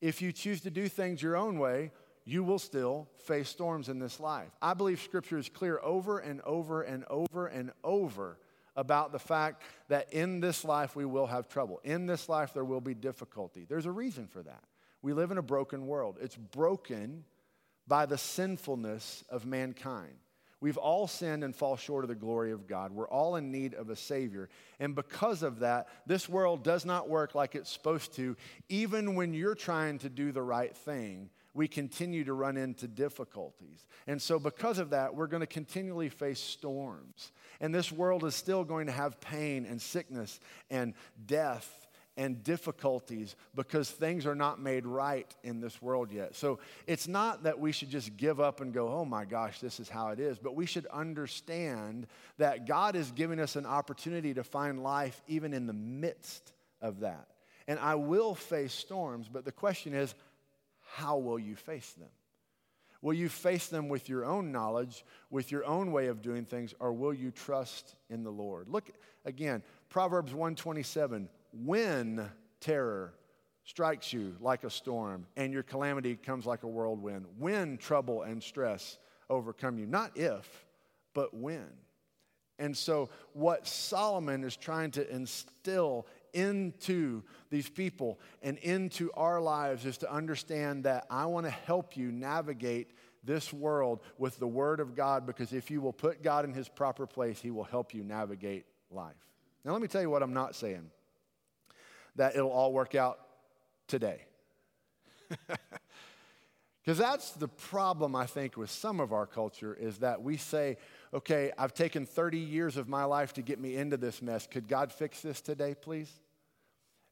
If 0.00 0.20
you 0.20 0.32
choose 0.32 0.60
to 0.62 0.70
do 0.70 0.88
things 0.88 1.22
your 1.22 1.36
own 1.36 1.58
way, 1.58 1.92
you 2.26 2.42
will 2.42 2.58
still 2.58 3.08
face 3.18 3.48
storms 3.48 3.88
in 3.88 4.00
this 4.00 4.18
life. 4.18 4.50
I 4.60 4.74
believe 4.74 5.00
Scripture 5.00 5.38
is 5.38 5.48
clear 5.48 5.78
over 5.82 6.18
and 6.18 6.40
over 6.42 6.82
and 6.82 7.04
over 7.08 7.46
and 7.46 7.70
over 7.84 8.38
about 8.74 9.12
the 9.12 9.18
fact 9.18 9.62
that 9.88 10.12
in 10.12 10.40
this 10.40 10.64
life 10.64 10.96
we 10.96 11.06
will 11.06 11.28
have 11.28 11.48
trouble. 11.48 11.80
In 11.84 12.04
this 12.06 12.28
life 12.28 12.52
there 12.52 12.64
will 12.64 12.80
be 12.80 12.94
difficulty. 12.94 13.64
There's 13.66 13.86
a 13.86 13.92
reason 13.92 14.26
for 14.26 14.42
that. 14.42 14.64
We 15.02 15.12
live 15.12 15.30
in 15.30 15.38
a 15.38 15.42
broken 15.42 15.86
world, 15.86 16.18
it's 16.20 16.36
broken 16.36 17.24
by 17.86 18.06
the 18.06 18.18
sinfulness 18.18 19.22
of 19.30 19.46
mankind. 19.46 20.14
We've 20.60 20.78
all 20.78 21.06
sinned 21.06 21.44
and 21.44 21.54
fall 21.54 21.76
short 21.76 22.02
of 22.02 22.08
the 22.08 22.14
glory 22.14 22.50
of 22.50 22.66
God. 22.66 22.90
We're 22.90 23.08
all 23.08 23.36
in 23.36 23.52
need 23.52 23.74
of 23.74 23.90
a 23.90 23.94
Savior. 23.94 24.48
And 24.80 24.94
because 24.94 25.42
of 25.42 25.60
that, 25.60 25.86
this 26.06 26.28
world 26.28 26.64
does 26.64 26.86
not 26.86 27.08
work 27.08 27.34
like 27.34 27.54
it's 27.54 27.70
supposed 27.70 28.14
to. 28.14 28.36
Even 28.70 29.14
when 29.14 29.34
you're 29.34 29.54
trying 29.54 29.98
to 29.98 30.08
do 30.08 30.32
the 30.32 30.42
right 30.42 30.74
thing, 30.74 31.28
we 31.56 31.68
continue 31.68 32.24
to 32.24 32.32
run 32.32 32.56
into 32.56 32.86
difficulties. 32.86 33.86
And 34.06 34.20
so, 34.20 34.38
because 34.38 34.78
of 34.78 34.90
that, 34.90 35.14
we're 35.14 35.26
going 35.26 35.40
to 35.40 35.46
continually 35.46 36.08
face 36.08 36.40
storms. 36.40 37.32
And 37.60 37.74
this 37.74 37.90
world 37.90 38.24
is 38.24 38.34
still 38.34 38.64
going 38.64 38.86
to 38.86 38.92
have 38.92 39.20
pain 39.20 39.66
and 39.66 39.80
sickness 39.80 40.38
and 40.70 40.94
death 41.26 41.86
and 42.16 42.42
difficulties 42.42 43.36
because 43.54 43.90
things 43.90 44.26
are 44.26 44.34
not 44.34 44.60
made 44.60 44.86
right 44.86 45.34
in 45.42 45.60
this 45.60 45.82
world 45.82 46.10
yet. 46.10 46.34
So 46.34 46.58
it's 46.86 47.06
not 47.06 47.42
that 47.42 47.58
we 47.58 47.72
should 47.72 47.90
just 47.90 48.16
give 48.16 48.40
up 48.40 48.60
and 48.60 48.72
go, 48.72 48.88
oh 48.88 49.04
my 49.04 49.24
gosh, 49.24 49.60
this 49.60 49.80
is 49.80 49.88
how 49.88 50.08
it 50.08 50.20
is, 50.20 50.38
but 50.38 50.54
we 50.54 50.66
should 50.66 50.86
understand 50.86 52.06
that 52.38 52.66
God 52.66 52.96
is 52.96 53.10
giving 53.10 53.38
us 53.38 53.56
an 53.56 53.66
opportunity 53.66 54.32
to 54.34 54.44
find 54.44 54.82
life 54.82 55.22
even 55.28 55.52
in 55.52 55.66
the 55.66 55.74
midst 55.74 56.52
of 56.80 57.00
that. 57.00 57.28
And 57.68 57.78
I 57.80 57.96
will 57.96 58.34
face 58.34 58.72
storms, 58.72 59.28
but 59.30 59.44
the 59.44 59.52
question 59.52 59.92
is, 59.92 60.14
how 60.94 61.18
will 61.18 61.38
you 61.38 61.56
face 61.56 61.92
them? 61.92 62.08
Will 63.02 63.14
you 63.14 63.28
face 63.28 63.68
them 63.68 63.88
with 63.88 64.08
your 64.08 64.24
own 64.24 64.50
knowledge, 64.50 65.04
with 65.30 65.52
your 65.52 65.64
own 65.64 65.92
way 65.92 66.06
of 66.06 66.22
doing 66.22 66.44
things, 66.44 66.74
or 66.80 66.92
will 66.92 67.14
you 67.14 67.30
trust 67.30 67.94
in 68.08 68.24
the 68.24 68.30
Lord? 68.30 68.68
Look 68.68 68.90
again, 69.24 69.62
Proverbs 69.88 70.32
127 70.32 71.28
when 71.64 72.28
terror 72.60 73.14
strikes 73.64 74.12
you 74.12 74.36
like 74.40 74.64
a 74.64 74.70
storm 74.70 75.26
and 75.36 75.52
your 75.52 75.62
calamity 75.62 76.16
comes 76.16 76.46
like 76.46 76.62
a 76.62 76.68
whirlwind, 76.68 77.26
when 77.38 77.76
trouble 77.78 78.22
and 78.22 78.42
stress 78.42 78.98
overcome 79.28 79.78
you. 79.78 79.86
Not 79.86 80.16
if, 80.16 80.66
but 81.14 81.34
when. 81.34 81.66
And 82.58 82.74
so, 82.74 83.10
what 83.34 83.66
Solomon 83.66 84.42
is 84.42 84.56
trying 84.56 84.90
to 84.92 85.14
instill 85.14 86.06
into 86.36 87.22
these 87.50 87.68
people 87.68 88.20
and 88.42 88.58
into 88.58 89.10
our 89.14 89.40
lives 89.40 89.84
is 89.86 89.98
to 89.98 90.12
understand 90.12 90.84
that 90.84 91.06
I 91.10 91.26
want 91.26 91.46
to 91.46 91.50
help 91.50 91.96
you 91.96 92.12
navigate 92.12 92.90
this 93.24 93.52
world 93.52 94.00
with 94.18 94.38
the 94.38 94.46
Word 94.46 94.78
of 94.78 94.94
God 94.94 95.26
because 95.26 95.52
if 95.52 95.70
you 95.70 95.80
will 95.80 95.92
put 95.92 96.22
God 96.22 96.44
in 96.44 96.52
His 96.52 96.68
proper 96.68 97.06
place, 97.06 97.40
He 97.40 97.50
will 97.50 97.64
help 97.64 97.94
you 97.94 98.04
navigate 98.04 98.66
life. 98.90 99.14
Now, 99.64 99.72
let 99.72 99.82
me 99.82 99.88
tell 99.88 100.02
you 100.02 100.10
what 100.10 100.22
I'm 100.22 100.34
not 100.34 100.54
saying 100.54 100.90
that 102.14 102.36
it'll 102.36 102.50
all 102.50 102.72
work 102.72 102.94
out 102.94 103.18
today. 103.88 104.24
Because 106.86 106.98
that's 106.98 107.32
the 107.32 107.48
problem, 107.48 108.14
I 108.14 108.26
think, 108.26 108.56
with 108.56 108.70
some 108.70 109.00
of 109.00 109.12
our 109.12 109.26
culture 109.26 109.74
is 109.74 109.98
that 109.98 110.22
we 110.22 110.36
say, 110.36 110.76
okay, 111.12 111.50
I've 111.58 111.74
taken 111.74 112.06
30 112.06 112.38
years 112.38 112.76
of 112.76 112.88
my 112.88 113.02
life 113.02 113.32
to 113.34 113.42
get 113.42 113.58
me 113.58 113.74
into 113.74 113.96
this 113.96 114.22
mess. 114.22 114.46
Could 114.46 114.68
God 114.68 114.92
fix 114.92 115.20
this 115.20 115.40
today, 115.40 115.74
please? 115.74 116.12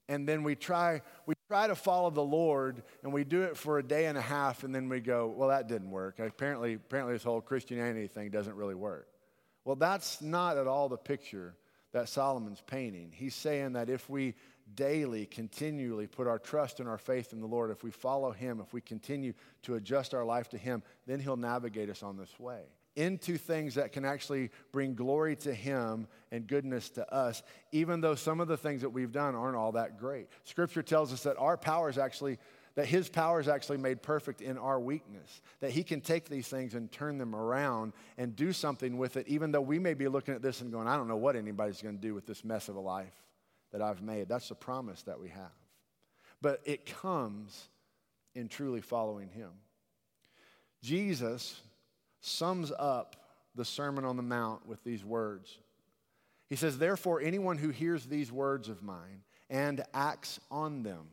And 0.08 0.28
then 0.28 0.42
we 0.42 0.54
try, 0.54 1.00
we 1.26 1.34
try 1.48 1.66
to 1.66 1.74
follow 1.74 2.10
the 2.10 2.22
Lord 2.22 2.82
and 3.02 3.12
we 3.12 3.24
do 3.24 3.42
it 3.42 3.56
for 3.56 3.78
a 3.78 3.82
day 3.82 4.06
and 4.06 4.18
a 4.18 4.22
half 4.22 4.64
and 4.64 4.74
then 4.74 4.88
we 4.88 5.00
go, 5.00 5.26
well, 5.34 5.48
that 5.48 5.66
didn't 5.66 5.90
work. 5.90 6.18
Apparently, 6.18 6.74
apparently 6.74 7.14
this 7.14 7.22
whole 7.22 7.40
Christianity 7.40 8.06
thing 8.06 8.30
doesn't 8.30 8.54
really 8.54 8.74
work. 8.74 9.08
Well, 9.64 9.76
that's 9.76 10.20
not 10.20 10.58
at 10.58 10.66
all 10.66 10.88
the 10.88 10.98
picture 10.98 11.54
that 11.92 12.08
Solomon's 12.08 12.60
painting. 12.66 13.12
He's 13.14 13.34
saying 13.34 13.74
that 13.74 13.88
if 13.88 14.10
we 14.10 14.34
daily, 14.74 15.26
continually 15.26 16.06
put 16.06 16.26
our 16.26 16.38
trust 16.38 16.80
and 16.80 16.88
our 16.88 16.98
faith 16.98 17.32
in 17.32 17.40
the 17.40 17.46
Lord, 17.46 17.70
if 17.70 17.82
we 17.82 17.90
follow 17.90 18.30
Him, 18.30 18.60
if 18.60 18.74
we 18.74 18.80
continue 18.80 19.32
to 19.62 19.76
adjust 19.76 20.12
our 20.12 20.24
life 20.24 20.48
to 20.50 20.58
Him, 20.58 20.82
then 21.06 21.20
He'll 21.20 21.36
navigate 21.36 21.88
us 21.88 22.02
on 22.02 22.16
this 22.16 22.38
way 22.38 22.64
into 22.96 23.36
things 23.36 23.74
that 23.74 23.92
can 23.92 24.04
actually 24.04 24.50
bring 24.72 24.94
glory 24.94 25.36
to 25.36 25.52
Him 25.52 26.06
and 26.30 26.46
goodness 26.46 26.90
to 26.90 27.12
us, 27.12 27.42
even 27.72 28.00
though 28.00 28.14
some 28.14 28.40
of 28.40 28.48
the 28.48 28.56
things 28.56 28.82
that 28.82 28.90
we've 28.90 29.12
done 29.12 29.34
aren't 29.34 29.56
all 29.56 29.72
that 29.72 29.98
great. 29.98 30.28
Scripture 30.44 30.82
tells 30.82 31.12
us 31.12 31.22
that 31.24 31.36
our 31.38 31.56
power 31.56 31.88
is 31.88 31.98
actually. 31.98 32.38
That 32.76 32.86
his 32.86 33.08
power 33.08 33.38
is 33.38 33.46
actually 33.46 33.76
made 33.76 34.02
perfect 34.02 34.40
in 34.40 34.58
our 34.58 34.80
weakness. 34.80 35.42
That 35.60 35.70
he 35.70 35.84
can 35.84 36.00
take 36.00 36.28
these 36.28 36.48
things 36.48 36.74
and 36.74 36.90
turn 36.90 37.18
them 37.18 37.32
around 37.32 37.92
and 38.18 38.34
do 38.34 38.52
something 38.52 38.98
with 38.98 39.16
it, 39.16 39.28
even 39.28 39.52
though 39.52 39.60
we 39.60 39.78
may 39.78 39.94
be 39.94 40.08
looking 40.08 40.34
at 40.34 40.42
this 40.42 40.60
and 40.60 40.72
going, 40.72 40.88
I 40.88 40.96
don't 40.96 41.06
know 41.06 41.16
what 41.16 41.36
anybody's 41.36 41.80
going 41.80 41.94
to 41.94 42.00
do 42.00 42.14
with 42.14 42.26
this 42.26 42.42
mess 42.44 42.68
of 42.68 42.74
a 42.74 42.80
life 42.80 43.14
that 43.70 43.80
I've 43.80 44.02
made. 44.02 44.28
That's 44.28 44.48
the 44.48 44.56
promise 44.56 45.04
that 45.04 45.20
we 45.20 45.28
have. 45.28 45.52
But 46.42 46.62
it 46.64 46.84
comes 46.84 47.68
in 48.34 48.48
truly 48.48 48.80
following 48.80 49.28
Him. 49.28 49.50
Jesus 50.82 51.60
sums 52.24 52.72
up 52.78 53.16
the 53.54 53.64
Sermon 53.64 54.04
on 54.04 54.16
the 54.16 54.22
Mount 54.22 54.66
with 54.66 54.82
these 54.84 55.04
words. 55.04 55.58
He 56.48 56.56
says, 56.56 56.78
Therefore, 56.78 57.20
anyone 57.20 57.58
who 57.58 57.70
hears 57.70 58.06
these 58.06 58.32
words 58.32 58.68
of 58.68 58.82
mine 58.82 59.22
and 59.50 59.84
acts 59.92 60.40
on 60.50 60.82
them 60.82 61.06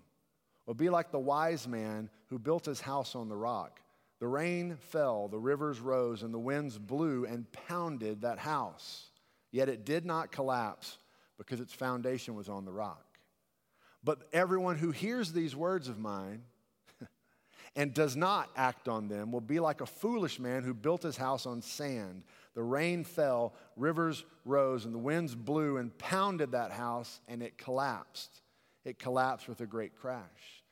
will 0.65 0.73
be 0.73 0.89
like 0.89 1.11
the 1.11 1.19
wise 1.19 1.67
man 1.67 2.09
who 2.27 2.39
built 2.39 2.65
his 2.65 2.81
house 2.81 3.15
on 3.15 3.29
the 3.29 3.35
rock. 3.35 3.79
The 4.19 4.27
rain 4.27 4.77
fell, 4.89 5.27
the 5.27 5.39
rivers 5.39 5.79
rose, 5.79 6.23
and 6.23 6.33
the 6.33 6.39
winds 6.39 6.77
blew 6.77 7.25
and 7.25 7.51
pounded 7.51 8.21
that 8.21 8.37
house. 8.37 9.07
Yet 9.51 9.67
it 9.67 9.83
did 9.83 10.05
not 10.05 10.31
collapse 10.31 10.97
because 11.37 11.59
its 11.59 11.73
foundation 11.73 12.35
was 12.35 12.47
on 12.47 12.65
the 12.65 12.71
rock. 12.71 13.05
But 14.03 14.19
everyone 14.31 14.77
who 14.77 14.91
hears 14.91 15.33
these 15.33 15.55
words 15.55 15.87
of 15.87 15.99
mine 15.99 16.43
and 17.75 17.93
does 17.93 18.15
not 18.15 18.49
act 18.55 18.87
on 18.87 19.07
them 19.07 19.31
will 19.31 19.41
be 19.41 19.59
like 19.59 19.81
a 19.81 19.85
foolish 19.85 20.39
man 20.39 20.63
who 20.63 20.73
built 20.73 21.03
his 21.03 21.17
house 21.17 21.45
on 21.45 21.61
sand. 21.61 22.23
The 22.53 22.63
rain 22.63 23.03
fell, 23.03 23.53
rivers 23.77 24.25
rose, 24.43 24.85
and 24.85 24.93
the 24.93 24.99
winds 24.99 25.35
blew 25.35 25.77
and 25.77 25.97
pounded 25.97 26.51
that 26.51 26.71
house, 26.71 27.21
and 27.27 27.41
it 27.41 27.57
collapsed. 27.57 28.41
It 28.83 28.99
collapsed 28.99 29.47
with 29.47 29.61
a 29.61 29.65
great 29.65 29.95
crash. 29.95 30.63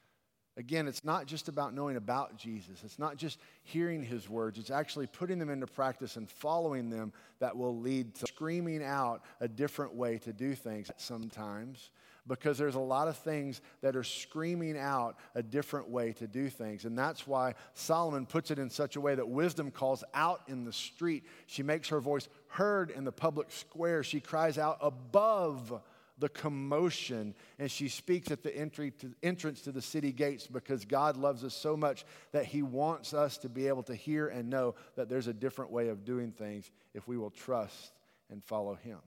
Again, 0.58 0.90
it's 0.90 1.06
not 1.06 1.26
just 1.26 1.48
about 1.48 1.74
knowing 1.74 1.96
about 1.96 2.36
Jesus. 2.36 2.84
It's 2.84 3.00
not 3.00 3.16
just 3.16 3.40
hearing 3.64 4.04
his 4.04 4.28
words. 4.28 4.60
It's 4.60 4.72
actually 4.72 5.08
putting 5.08 5.40
them 5.40 5.50
into 5.50 5.68
practice 5.68 6.18
and 6.18 6.30
following 6.30 6.90
them 6.90 7.14
that 7.40 7.56
will 7.56 7.78
lead 7.78 8.14
to 8.16 8.28
screaming 8.28 8.84
out 8.84 9.22
a 9.40 9.48
different 9.48 9.96
way 9.96 10.18
to 10.18 10.34
do 10.34 10.56
things 10.56 10.92
sometimes 10.98 11.92
because 12.30 12.58
there's 12.58 12.76
a 12.76 12.80
lot 12.80 13.10
of 13.10 13.18
things 13.18 13.60
that 13.82 13.98
are 13.98 14.04
screaming 14.04 14.78
out 14.78 15.18
a 15.36 15.44
different 15.44 15.90
way 15.90 16.14
to 16.14 16.28
do 16.28 16.48
things. 16.48 16.86
And 16.86 16.98
that's 16.98 17.28
why 17.28 17.56
Solomon 17.74 18.26
puts 18.26 18.52
it 18.52 18.60
in 18.60 18.70
such 18.70 18.96
a 18.96 19.02
way 19.02 19.16
that 19.16 19.28
wisdom 19.28 19.72
calls 19.72 20.06
out 20.14 20.44
in 20.48 20.64
the 20.64 20.72
street. 20.72 21.26
She 21.48 21.64
makes 21.64 21.90
her 21.90 22.00
voice 22.00 22.30
heard 22.48 22.92
in 22.92 23.04
the 23.04 23.12
public 23.12 23.52
square. 23.52 24.04
She 24.04 24.22
cries 24.22 24.58
out 24.58 24.78
above 24.80 25.82
the 26.20 26.30
commotion 26.30 27.34
and 27.58 27.72
she 27.72 27.88
speaks 27.88 28.30
at 28.30 28.44
the 28.44 28.56
entry 28.56 28.92
to, 28.92 29.14
entrance 29.24 29.62
to 29.62 29.72
the 29.72 29.82
city 29.82 30.12
gates 30.12 30.48
because 30.48 30.86
God 30.86 31.18
loves 31.18 31.44
us 31.44 31.56
so 31.56 31.76
much 31.76 32.06
that 32.32 32.46
he 32.46 32.62
wants 32.62 33.14
us 33.14 33.38
to 33.40 33.50
be 33.50 33.68
able 33.68 33.84
to 33.84 33.96
hear 33.96 34.28
and 34.28 34.50
know 34.50 34.76
that 34.96 35.10
there's 35.10 35.28
a 35.28 35.34
different 35.34 35.72
way 35.72 35.88
of 35.88 36.06
doing 36.06 36.32
things 36.32 36.70
if 36.94 37.08
we 37.08 37.18
will 37.18 37.32
trust 37.32 37.94
and 38.30 38.44
follow 38.44 38.76
him. 38.76 39.00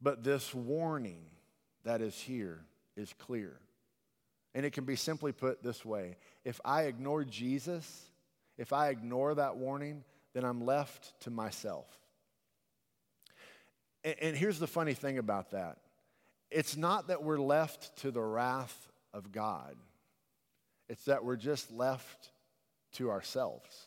But 0.00 0.24
this 0.24 0.54
warning 0.54 1.24
that 1.84 2.00
is 2.00 2.18
here 2.18 2.64
is 2.96 3.12
clear. 3.18 3.58
And 4.54 4.66
it 4.66 4.72
can 4.72 4.84
be 4.84 4.96
simply 4.96 5.32
put 5.32 5.62
this 5.62 5.84
way 5.84 6.16
if 6.44 6.60
I 6.64 6.82
ignore 6.82 7.24
Jesus, 7.24 8.10
if 8.58 8.72
I 8.72 8.88
ignore 8.88 9.34
that 9.34 9.56
warning, 9.56 10.04
then 10.34 10.44
I'm 10.44 10.64
left 10.64 11.20
to 11.20 11.30
myself. 11.30 11.86
And, 14.04 14.16
and 14.20 14.36
here's 14.36 14.58
the 14.58 14.66
funny 14.66 14.94
thing 14.94 15.18
about 15.18 15.50
that 15.52 15.78
it's 16.50 16.76
not 16.76 17.08
that 17.08 17.22
we're 17.22 17.38
left 17.38 17.96
to 17.98 18.10
the 18.10 18.22
wrath 18.22 18.88
of 19.12 19.32
God, 19.32 19.76
it's 20.88 21.04
that 21.04 21.24
we're 21.24 21.36
just 21.36 21.70
left 21.70 22.30
to 22.94 23.10
ourselves. 23.10 23.86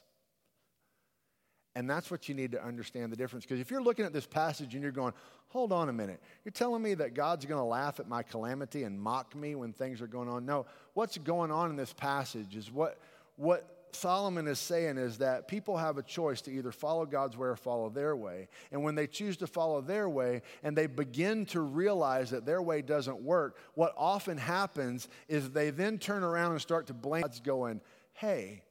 And 1.75 1.89
that's 1.89 2.11
what 2.11 2.29
you 2.29 2.35
need 2.35 2.51
to 2.51 2.63
understand 2.63 3.11
the 3.11 3.15
difference. 3.15 3.45
Because 3.45 3.59
if 3.59 3.71
you're 3.71 3.81
looking 3.81 4.05
at 4.05 4.13
this 4.13 4.27
passage 4.27 4.75
and 4.75 4.83
you're 4.83 4.91
going, 4.91 5.13
hold 5.53 5.71
on 5.71 5.87
a 5.87 5.93
minute, 5.93 6.19
you're 6.43 6.51
telling 6.51 6.81
me 6.81 6.95
that 6.95 7.13
God's 7.13 7.45
going 7.45 7.59
to 7.59 7.65
laugh 7.65 7.99
at 7.99 8.09
my 8.09 8.23
calamity 8.23 8.83
and 8.83 8.99
mock 8.99 9.35
me 9.35 9.53
when 9.53 9.71
things 9.71 10.01
are 10.01 10.07
going 10.07 10.27
on. 10.27 10.47
No, 10.47 10.65
what's 10.95 11.15
going 11.19 11.51
on 11.51 11.69
in 11.69 11.75
this 11.75 11.93
passage 11.93 12.55
is 12.55 12.71
what, 12.71 12.97
what 13.35 13.85
Solomon 13.91 14.47
is 14.47 14.57
saying 14.57 14.97
is 14.97 15.19
that 15.19 15.47
people 15.47 15.77
have 15.77 15.99
a 15.99 16.01
choice 16.01 16.41
to 16.41 16.51
either 16.51 16.71
follow 16.71 17.05
God's 17.05 17.37
way 17.37 17.49
or 17.49 17.55
follow 17.55 17.89
their 17.89 18.15
way. 18.15 18.47
And 18.71 18.81
when 18.81 18.95
they 18.95 19.05
choose 19.05 19.37
to 19.37 19.47
follow 19.47 19.79
their 19.79 20.09
way 20.09 20.41
and 20.63 20.75
they 20.75 20.87
begin 20.87 21.45
to 21.47 21.61
realize 21.61 22.31
that 22.31 22.47
their 22.47 22.63
way 22.63 22.81
doesn't 22.81 23.21
work, 23.21 23.59
what 23.75 23.93
often 23.95 24.39
happens 24.39 25.07
is 25.27 25.51
they 25.51 25.69
then 25.69 25.99
turn 25.99 26.23
around 26.23 26.53
and 26.53 26.61
start 26.61 26.87
to 26.87 26.95
blame 26.95 27.21
God's 27.21 27.41
going, 27.41 27.79
hey, 28.13 28.63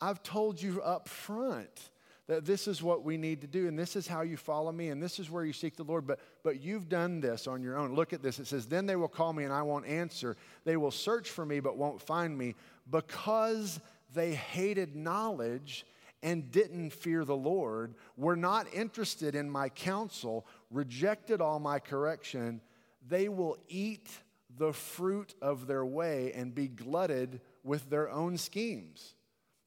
I've 0.00 0.24
told 0.24 0.60
you 0.60 0.82
up 0.82 1.08
front 1.08 1.90
that 2.26 2.46
this 2.46 2.66
is 2.66 2.82
what 2.82 3.04
we 3.04 3.16
need 3.16 3.42
to 3.42 3.46
do 3.46 3.68
and 3.68 3.78
this 3.78 3.96
is 3.96 4.06
how 4.06 4.22
you 4.22 4.36
follow 4.36 4.72
me 4.72 4.88
and 4.88 5.02
this 5.02 5.18
is 5.18 5.30
where 5.30 5.44
you 5.44 5.52
seek 5.52 5.76
the 5.76 5.82
lord 5.82 6.06
but 6.06 6.18
but 6.42 6.62
you've 6.62 6.88
done 6.88 7.20
this 7.20 7.46
on 7.46 7.62
your 7.62 7.76
own. 7.76 7.94
Look 7.94 8.12
at 8.12 8.22
this. 8.22 8.38
It 8.38 8.46
says 8.46 8.66
then 8.66 8.86
they 8.86 8.96
will 8.96 9.08
call 9.08 9.32
me 9.32 9.44
and 9.44 9.52
i 9.52 9.62
won't 9.62 9.86
answer. 9.86 10.36
They 10.64 10.76
will 10.76 10.90
search 10.90 11.30
for 11.30 11.44
me 11.44 11.60
but 11.60 11.76
won't 11.76 12.00
find 12.00 12.36
me 12.36 12.54
because 12.90 13.80
they 14.14 14.34
hated 14.34 14.96
knowledge 14.96 15.86
and 16.22 16.50
didn't 16.50 16.90
fear 16.90 17.24
the 17.24 17.36
lord 17.36 17.94
were 18.16 18.36
not 18.36 18.72
interested 18.72 19.34
in 19.34 19.50
my 19.50 19.68
counsel 19.68 20.46
rejected 20.70 21.40
all 21.40 21.60
my 21.60 21.78
correction. 21.78 22.60
They 23.06 23.28
will 23.28 23.58
eat 23.68 24.08
the 24.56 24.72
fruit 24.72 25.34
of 25.42 25.66
their 25.66 25.84
way 25.84 26.32
and 26.34 26.54
be 26.54 26.68
glutted 26.68 27.40
with 27.62 27.90
their 27.90 28.08
own 28.08 28.38
schemes 28.38 29.14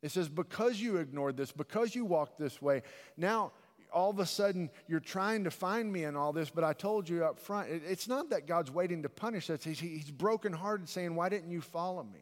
it 0.01 0.11
says, 0.11 0.29
because 0.29 0.79
you 0.79 0.97
ignored 0.97 1.37
this, 1.37 1.51
because 1.51 1.95
you 1.95 2.05
walked 2.05 2.37
this 2.37 2.61
way, 2.61 2.83
now 3.17 3.51
all 3.91 4.09
of 4.09 4.19
a 4.19 4.25
sudden 4.25 4.69
you're 4.87 4.99
trying 4.99 5.43
to 5.43 5.51
find 5.51 5.91
me 5.91 6.03
in 6.03 6.15
all 6.15 6.33
this, 6.33 6.49
but 6.49 6.63
I 6.63 6.73
told 6.73 7.09
you 7.09 7.25
up 7.25 7.39
front, 7.39 7.69
it's 7.69 8.07
not 8.07 8.29
that 8.29 8.45
God's 8.47 8.71
waiting 8.71 9.03
to 9.03 9.09
punish 9.09 9.49
us. 9.49 9.63
He's, 9.63 9.79
he's 9.79 10.11
brokenhearted 10.11 10.87
saying, 10.87 11.15
Why 11.15 11.29
didn't 11.29 11.51
you 11.51 11.61
follow 11.61 12.03
me? 12.03 12.19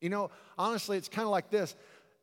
You 0.00 0.10
know, 0.10 0.30
honestly, 0.56 0.96
it's 0.96 1.08
kind 1.08 1.26
of 1.26 1.30
like 1.30 1.50
this. 1.50 1.74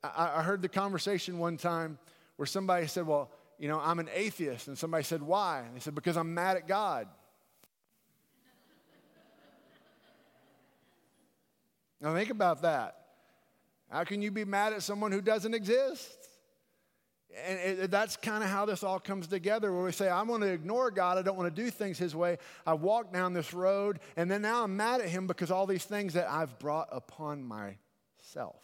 I, 0.04 0.34
I 0.38 0.44
heard 0.44 0.62
the 0.62 0.70
conversation 0.70 1.40
one 1.40 1.58
time 1.58 1.98
where 2.38 2.46
somebody 2.46 2.88
said, 2.88 3.06
Well, 3.06 3.32
you 3.58 3.68
know, 3.68 3.80
I'm 3.80 4.00
an 4.00 4.10
atheist. 4.14 4.68
And 4.68 4.78
somebody 4.78 5.04
said, 5.04 5.22
Why? 5.22 5.64
And 5.66 5.76
they 5.76 5.80
said, 5.80 5.96
Because 5.96 6.18
I'm 6.18 6.34
mad 6.34 6.58
at 6.58 6.68
God. 6.68 7.08
now, 12.02 12.14
think 12.14 12.30
about 12.30 12.62
that. 12.62 13.05
How 13.90 14.04
can 14.04 14.22
you 14.22 14.32
be 14.32 14.46
mad 14.46 14.74
at 14.74 14.84
someone 14.84 15.12
who 15.12 15.22
doesn't 15.22 15.54
exist? 15.54 16.30
And 17.46 17.60
it, 17.60 17.92
that's 17.92 18.16
kind 18.16 18.44
of 18.44 18.50
how 18.50 18.66
this 18.66 18.82
all 18.84 19.00
comes 19.00 19.28
together 19.28 19.74
where 19.74 19.84
we 19.84 19.92
say, 19.92 20.08
I 20.08 20.22
want 20.22 20.44
to 20.44 20.50
ignore 20.50 20.90
God. 20.90 21.18
I 21.18 21.22
don't 21.22 21.36
want 21.36 21.54
to 21.54 21.62
do 21.64 21.70
things 21.70 21.98
His 21.98 22.16
way. 22.16 22.38
I've 22.66 22.82
walked 22.82 23.14
down 23.14 23.34
this 23.34 23.54
road, 23.54 24.00
and 24.16 24.32
then 24.32 24.42
now 24.42 24.64
I'm 24.64 24.78
mad 24.78 25.02
at 25.02 25.10
Him 25.10 25.28
because 25.28 25.52
all 25.52 25.68
these 25.68 25.84
things 25.84 26.14
that 26.14 26.30
I've 26.30 26.58
brought 26.60 26.88
upon 26.92 27.44
myself. 27.44 28.62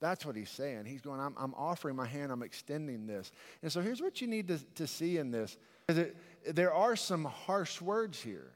That's 0.00 0.24
what 0.24 0.36
He's 0.36 0.50
saying. 0.50 0.84
He's 0.84 1.00
going, 1.00 1.20
I'm, 1.20 1.34
I'm 1.36 1.54
offering 1.54 1.96
my 1.96 2.06
hand, 2.06 2.30
I'm 2.30 2.44
extending 2.44 3.06
this. 3.06 3.32
And 3.62 3.72
so 3.72 3.80
here's 3.80 4.00
what 4.00 4.20
you 4.20 4.28
need 4.28 4.48
to, 4.48 4.58
to 4.76 4.86
see 4.86 5.18
in 5.18 5.32
this 5.32 5.56
is 5.88 5.98
it, 5.98 6.16
there 6.46 6.72
are 6.72 6.94
some 6.94 7.24
harsh 7.24 7.80
words 7.80 8.20
here. 8.20 8.52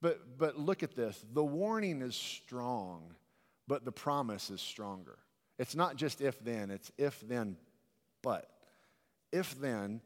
But, 0.00 0.36
but 0.36 0.58
look 0.58 0.82
at 0.82 0.94
this 0.94 1.24
the 1.32 1.42
warning 1.42 2.02
is 2.02 2.14
strong 2.14 3.14
but 3.66 3.84
the 3.84 3.92
promise 3.92 4.50
is 4.50 4.60
stronger. 4.60 5.18
It's 5.58 5.74
not 5.74 5.96
just 5.96 6.20
if 6.20 6.38
then, 6.44 6.70
it's 6.70 6.90
if 6.98 7.20
then, 7.20 7.56
but. 8.22 8.48
If 9.32 9.58
then, 9.60 10.00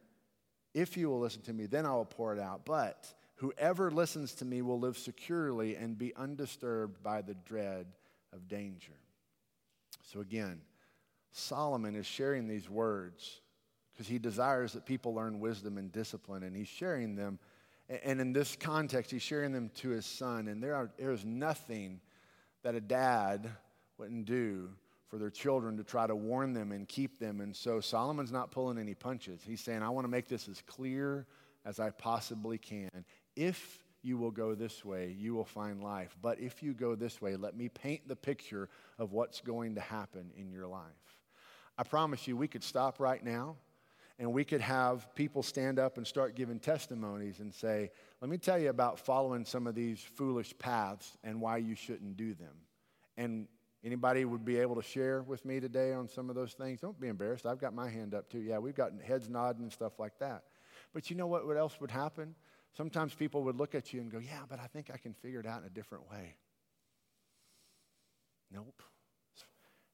if 0.74 0.96
you 0.96 1.10
will 1.10 1.20
listen 1.20 1.42
to 1.42 1.52
me, 1.52 1.66
then 1.66 1.84
I 1.84 1.92
will 1.92 2.04
pour 2.04 2.34
it 2.34 2.40
out. 2.40 2.64
But 2.64 3.12
whoever 3.36 3.90
listens 3.90 4.34
to 4.36 4.44
me 4.44 4.62
will 4.62 4.80
live 4.80 4.96
securely 4.96 5.76
and 5.76 5.98
be 5.98 6.14
undisturbed 6.16 7.02
by 7.02 7.22
the 7.22 7.34
dread 7.34 7.86
of 8.32 8.48
danger. 8.48 8.94
So 10.02 10.20
again, 10.20 10.62
Solomon 11.32 11.94
is 11.94 12.06
sharing 12.06 12.48
these 12.48 12.70
words 12.70 13.40
because 13.92 14.08
he 14.08 14.18
desires 14.18 14.72
that 14.72 14.86
people 14.86 15.14
learn 15.14 15.40
wisdom 15.40 15.76
and 15.76 15.92
discipline, 15.92 16.42
and 16.42 16.56
he's 16.56 16.68
sharing 16.68 17.16
them. 17.16 17.38
And 18.04 18.20
in 18.20 18.32
this 18.32 18.56
context, 18.56 19.10
he's 19.10 19.22
sharing 19.22 19.52
them 19.52 19.70
to 19.76 19.88
his 19.90 20.06
son. 20.06 20.48
And 20.48 20.62
there, 20.62 20.74
are, 20.74 20.90
there 20.98 21.10
is 21.10 21.24
nothing 21.24 22.00
that 22.62 22.74
a 22.74 22.80
dad 22.80 23.50
wouldn't 23.98 24.26
do 24.26 24.70
for 25.08 25.18
their 25.18 25.30
children 25.30 25.76
to 25.78 25.84
try 25.84 26.06
to 26.06 26.14
warn 26.14 26.52
them 26.52 26.72
and 26.72 26.86
keep 26.86 27.18
them. 27.18 27.40
And 27.40 27.54
so 27.56 27.80
Solomon's 27.80 28.32
not 28.32 28.50
pulling 28.50 28.78
any 28.78 28.94
punches. 28.94 29.40
He's 29.44 29.60
saying, 29.60 29.82
I 29.82 29.88
want 29.88 30.04
to 30.04 30.10
make 30.10 30.28
this 30.28 30.48
as 30.48 30.62
clear 30.66 31.26
as 31.64 31.80
I 31.80 31.90
possibly 31.90 32.58
can. 32.58 32.90
If 33.36 33.82
you 34.02 34.18
will 34.18 34.30
go 34.30 34.54
this 34.54 34.84
way, 34.84 35.14
you 35.18 35.34
will 35.34 35.44
find 35.44 35.82
life. 35.82 36.16
But 36.22 36.40
if 36.40 36.62
you 36.62 36.74
go 36.74 36.94
this 36.94 37.20
way, 37.20 37.36
let 37.36 37.56
me 37.56 37.68
paint 37.68 38.06
the 38.06 38.16
picture 38.16 38.68
of 38.98 39.12
what's 39.12 39.40
going 39.40 39.74
to 39.76 39.80
happen 39.80 40.30
in 40.36 40.50
your 40.50 40.66
life. 40.66 40.82
I 41.76 41.84
promise 41.84 42.26
you, 42.26 42.36
we 42.36 42.48
could 42.48 42.64
stop 42.64 43.00
right 43.00 43.22
now 43.24 43.56
and 44.18 44.32
we 44.32 44.44
could 44.44 44.60
have 44.60 45.14
people 45.14 45.42
stand 45.42 45.78
up 45.78 45.96
and 45.96 46.06
start 46.06 46.34
giving 46.34 46.58
testimonies 46.58 47.38
and 47.38 47.54
say, 47.54 47.90
let 48.20 48.28
me 48.28 48.36
tell 48.36 48.58
you 48.58 48.68
about 48.68 48.98
following 48.98 49.44
some 49.44 49.66
of 49.66 49.74
these 49.74 50.00
foolish 50.00 50.56
paths 50.58 51.16
and 51.22 51.40
why 51.40 51.58
you 51.58 51.76
shouldn't 51.76 52.16
do 52.16 52.34
them. 52.34 52.54
And 53.16 53.46
anybody 53.84 54.24
would 54.24 54.44
be 54.44 54.58
able 54.58 54.74
to 54.74 54.82
share 54.82 55.22
with 55.22 55.44
me 55.44 55.60
today 55.60 55.92
on 55.92 56.08
some 56.08 56.28
of 56.28 56.34
those 56.34 56.52
things? 56.52 56.80
Don't 56.80 56.98
be 56.98 57.06
embarrassed. 57.06 57.46
I've 57.46 57.60
got 57.60 57.74
my 57.74 57.88
hand 57.88 58.12
up 58.12 58.28
too. 58.28 58.40
Yeah, 58.40 58.58
we've 58.58 58.74
got 58.74 58.92
heads 59.06 59.28
nodding 59.28 59.62
and 59.62 59.72
stuff 59.72 60.00
like 60.00 60.18
that. 60.18 60.42
But 60.92 61.10
you 61.10 61.16
know 61.16 61.26
what, 61.28 61.46
what 61.46 61.56
else 61.56 61.80
would 61.80 61.90
happen? 61.90 62.34
Sometimes 62.76 63.14
people 63.14 63.44
would 63.44 63.56
look 63.56 63.74
at 63.74 63.92
you 63.92 64.00
and 64.00 64.10
go, 64.10 64.18
Yeah, 64.18 64.40
but 64.48 64.58
I 64.58 64.66
think 64.66 64.90
I 64.92 64.96
can 64.96 65.14
figure 65.14 65.40
it 65.40 65.46
out 65.46 65.60
in 65.60 65.66
a 65.66 65.70
different 65.70 66.10
way. 66.10 66.34
Nope. 68.52 68.82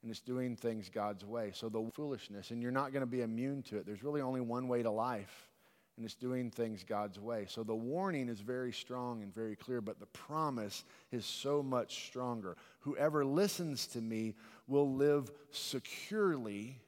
And 0.05 0.11
it's 0.11 0.21
doing 0.21 0.55
things 0.55 0.89
God's 0.89 1.25
way. 1.25 1.51
So 1.53 1.69
the 1.69 1.91
foolishness, 1.95 2.53
and 2.53 2.63
you're 2.63 2.71
not 2.71 2.93
going 2.93 3.01
to 3.01 3.07
be 3.07 3.23
immune 3.23 3.63
to 3.65 3.79
it. 3.79 3.87
There's 3.87 4.05
really 4.05 4.21
only 4.21 4.41
one 4.41 4.69
way 4.69 4.83
to 4.83 4.91
life 4.91 5.49
and 5.97 6.05
it's 6.05 6.15
doing 6.15 6.51
things 6.51 6.83
God's 6.83 7.21
way. 7.21 7.47
So 7.49 7.63
the 7.63 7.75
warning 7.75 8.29
is 8.29 8.41
very 8.41 8.73
strong 8.73 9.23
and 9.23 9.33
very 9.33 9.55
clear, 9.55 9.81
but 9.81 10.01
the 10.01 10.07
promise 10.07 10.85
is 11.13 11.25
so 11.25 11.63
much 11.63 12.07
stronger. 12.07 12.57
Whoever 12.81 13.25
listens 13.25 13.87
to 13.89 14.01
me 14.01 14.35
will 14.67 14.93
live 14.93 15.31
securely 15.51 16.81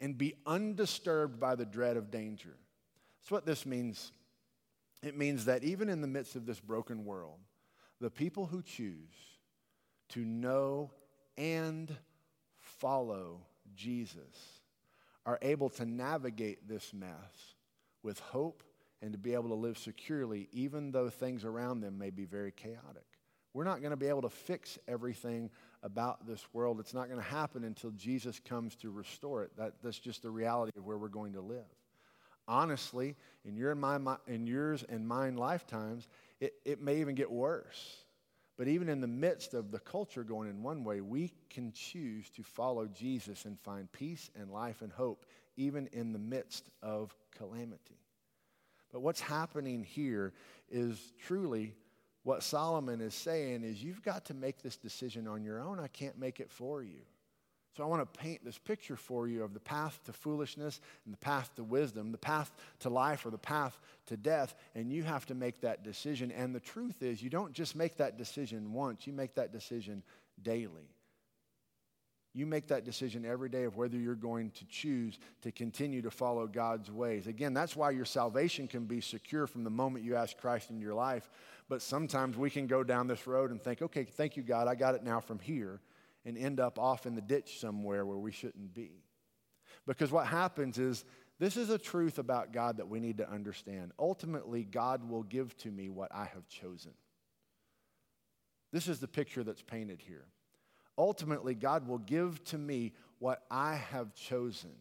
and 0.00 0.18
be 0.18 0.34
undisturbed 0.46 1.40
by 1.40 1.54
the 1.54 1.64
dread 1.64 1.96
of 1.96 2.10
danger. 2.10 2.54
That's 3.22 3.30
what 3.30 3.46
this 3.46 3.64
means. 3.64 4.12
It 5.02 5.16
means 5.16 5.46
that 5.46 5.64
even 5.64 5.88
in 5.88 6.02
the 6.02 6.06
midst 6.06 6.36
of 6.36 6.44
this 6.44 6.60
broken 6.60 7.06
world, 7.06 7.38
the 8.00 8.10
people 8.10 8.44
who 8.44 8.62
choose 8.62 9.38
to 10.10 10.20
know 10.20 10.90
and 11.38 11.96
follow 12.78 13.40
Jesus 13.74 14.60
are 15.24 15.38
able 15.42 15.68
to 15.70 15.84
navigate 15.84 16.68
this 16.68 16.92
mess 16.94 17.54
with 18.02 18.20
hope 18.20 18.62
and 19.02 19.12
to 19.12 19.18
be 19.18 19.34
able 19.34 19.48
to 19.48 19.54
live 19.54 19.76
securely, 19.76 20.48
even 20.52 20.92
though 20.92 21.10
things 21.10 21.44
around 21.44 21.80
them 21.80 21.98
may 21.98 22.10
be 22.10 22.24
very 22.24 22.52
chaotic. 22.52 23.04
We're 23.52 23.64
not 23.64 23.80
going 23.80 23.90
to 23.90 23.96
be 23.96 24.06
able 24.06 24.22
to 24.22 24.30
fix 24.30 24.78
everything 24.86 25.50
about 25.82 26.26
this 26.26 26.44
world. 26.52 26.78
It's 26.78 26.94
not 26.94 27.08
going 27.08 27.20
to 27.20 27.26
happen 27.26 27.64
until 27.64 27.90
Jesus 27.92 28.40
comes 28.40 28.74
to 28.76 28.90
restore 28.90 29.42
it. 29.44 29.56
That, 29.56 29.74
that's 29.82 29.98
just 29.98 30.22
the 30.22 30.30
reality 30.30 30.72
of 30.76 30.84
where 30.84 30.98
we're 30.98 31.08
going 31.08 31.32
to 31.34 31.40
live. 31.40 31.64
Honestly, 32.48 33.16
in, 33.44 33.56
your 33.56 33.72
and 33.72 33.80
my, 33.80 34.16
in 34.26 34.46
yours 34.46 34.84
and 34.88 35.06
mine 35.06 35.36
lifetimes, 35.36 36.06
it, 36.40 36.54
it 36.64 36.80
may 36.80 37.00
even 37.00 37.14
get 37.14 37.30
worse. 37.30 37.96
But 38.56 38.68
even 38.68 38.88
in 38.88 39.00
the 39.00 39.06
midst 39.06 39.52
of 39.52 39.70
the 39.70 39.78
culture 39.78 40.24
going 40.24 40.48
in 40.48 40.62
one 40.62 40.82
way, 40.82 41.00
we 41.00 41.32
can 41.50 41.72
choose 41.72 42.30
to 42.30 42.42
follow 42.42 42.86
Jesus 42.86 43.44
and 43.44 43.60
find 43.60 43.90
peace 43.92 44.30
and 44.34 44.50
life 44.50 44.80
and 44.80 44.90
hope, 44.90 45.26
even 45.56 45.88
in 45.92 46.12
the 46.12 46.18
midst 46.18 46.70
of 46.82 47.14
calamity. 47.36 48.00
But 48.92 49.00
what's 49.00 49.20
happening 49.20 49.82
here 49.82 50.32
is 50.70 51.12
truly 51.26 51.74
what 52.22 52.42
Solomon 52.42 53.00
is 53.00 53.14
saying 53.14 53.62
is 53.62 53.82
you've 53.82 54.02
got 54.02 54.24
to 54.26 54.34
make 54.34 54.62
this 54.62 54.76
decision 54.76 55.28
on 55.28 55.44
your 55.44 55.60
own. 55.60 55.78
I 55.78 55.88
can't 55.88 56.18
make 56.18 56.40
it 56.40 56.50
for 56.50 56.82
you. 56.82 57.02
So 57.76 57.84
I 57.84 57.86
want 57.86 58.00
to 58.00 58.18
paint 58.18 58.42
this 58.42 58.56
picture 58.56 58.96
for 58.96 59.28
you 59.28 59.42
of 59.42 59.52
the 59.52 59.60
path 59.60 60.00
to 60.06 60.12
foolishness 60.12 60.80
and 61.04 61.12
the 61.12 61.18
path 61.18 61.54
to 61.56 61.64
wisdom, 61.64 62.10
the 62.10 62.16
path 62.16 62.50
to 62.80 62.88
life 62.88 63.26
or 63.26 63.30
the 63.30 63.36
path 63.36 63.78
to 64.06 64.16
death, 64.16 64.54
and 64.74 64.90
you 64.90 65.02
have 65.02 65.26
to 65.26 65.34
make 65.34 65.60
that 65.60 65.84
decision. 65.84 66.32
And 66.32 66.54
the 66.54 66.60
truth 66.60 67.02
is, 67.02 67.22
you 67.22 67.28
don't 67.28 67.52
just 67.52 67.76
make 67.76 67.98
that 67.98 68.16
decision 68.16 68.72
once, 68.72 69.06
you 69.06 69.12
make 69.12 69.34
that 69.34 69.52
decision 69.52 70.02
daily. 70.42 70.88
You 72.32 72.46
make 72.46 72.68
that 72.68 72.84
decision 72.84 73.24
every 73.24 73.48
day 73.48 73.64
of 73.64 73.76
whether 73.76 73.96
you're 73.96 74.14
going 74.14 74.50
to 74.52 74.66
choose 74.66 75.18
to 75.42 75.50
continue 75.50 76.02
to 76.02 76.10
follow 76.10 76.46
God's 76.46 76.90
ways. 76.90 77.26
Again, 77.26 77.54
that's 77.54 77.76
why 77.76 77.90
your 77.90 78.04
salvation 78.04 78.68
can 78.68 78.84
be 78.84 79.00
secure 79.00 79.46
from 79.46 79.64
the 79.64 79.70
moment 79.70 80.04
you 80.04 80.16
ask 80.16 80.36
Christ 80.38 80.70
in 80.70 80.78
your 80.78 80.92
life. 80.94 81.30
But 81.68 81.80
sometimes 81.80 82.36
we 82.36 82.50
can 82.50 82.66
go 82.66 82.84
down 82.84 83.06
this 83.06 83.26
road 83.26 83.50
and 83.50 83.60
think, 83.60 83.82
okay, 83.82 84.04
thank 84.04 84.36
you, 84.36 84.42
God, 84.42 84.68
I 84.68 84.74
got 84.74 84.94
it 84.94 85.02
now 85.02 85.20
from 85.20 85.38
here, 85.38 85.80
and 86.26 86.36
end 86.36 86.60
up 86.60 86.78
off 86.78 87.06
in 87.06 87.14
the 87.14 87.22
ditch 87.22 87.58
somewhere 87.58 88.04
where 88.04 88.18
we 88.18 88.32
shouldn't 88.32 88.74
be. 88.74 89.02
Because 89.86 90.12
what 90.12 90.26
happens 90.26 90.78
is, 90.78 91.04
this 91.38 91.56
is 91.56 91.70
a 91.70 91.78
truth 91.78 92.18
about 92.18 92.52
God 92.52 92.78
that 92.78 92.88
we 92.88 93.00
need 93.00 93.18
to 93.18 93.30
understand. 93.30 93.92
Ultimately, 93.98 94.64
God 94.64 95.08
will 95.08 95.22
give 95.22 95.56
to 95.58 95.70
me 95.70 95.88
what 95.88 96.12
I 96.12 96.24
have 96.24 96.48
chosen. 96.48 96.92
This 98.72 98.88
is 98.88 99.00
the 99.00 99.08
picture 99.08 99.44
that's 99.44 99.62
painted 99.62 100.02
here 100.02 100.26
ultimately, 100.98 101.54
God 101.54 101.86
will 101.86 101.98
give 101.98 102.42
to 102.44 102.58
me 102.58 102.92
what 103.18 103.42
I 103.50 103.74
have 103.74 104.14
chosen. 104.14 104.72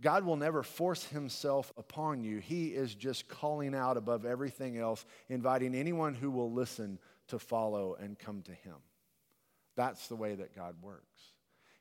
God 0.00 0.24
will 0.24 0.36
never 0.36 0.62
force 0.62 1.04
himself 1.04 1.72
upon 1.78 2.22
you. 2.22 2.38
He 2.38 2.68
is 2.68 2.94
just 2.94 3.28
calling 3.28 3.74
out 3.74 3.96
above 3.96 4.26
everything 4.26 4.76
else, 4.78 5.04
inviting 5.28 5.74
anyone 5.74 6.14
who 6.14 6.30
will 6.30 6.52
listen 6.52 6.98
to 7.28 7.38
follow 7.38 7.96
and 7.98 8.18
come 8.18 8.42
to 8.42 8.52
him. 8.52 8.74
That's 9.76 10.08
the 10.08 10.16
way 10.16 10.34
that 10.34 10.54
God 10.54 10.74
works. 10.82 11.04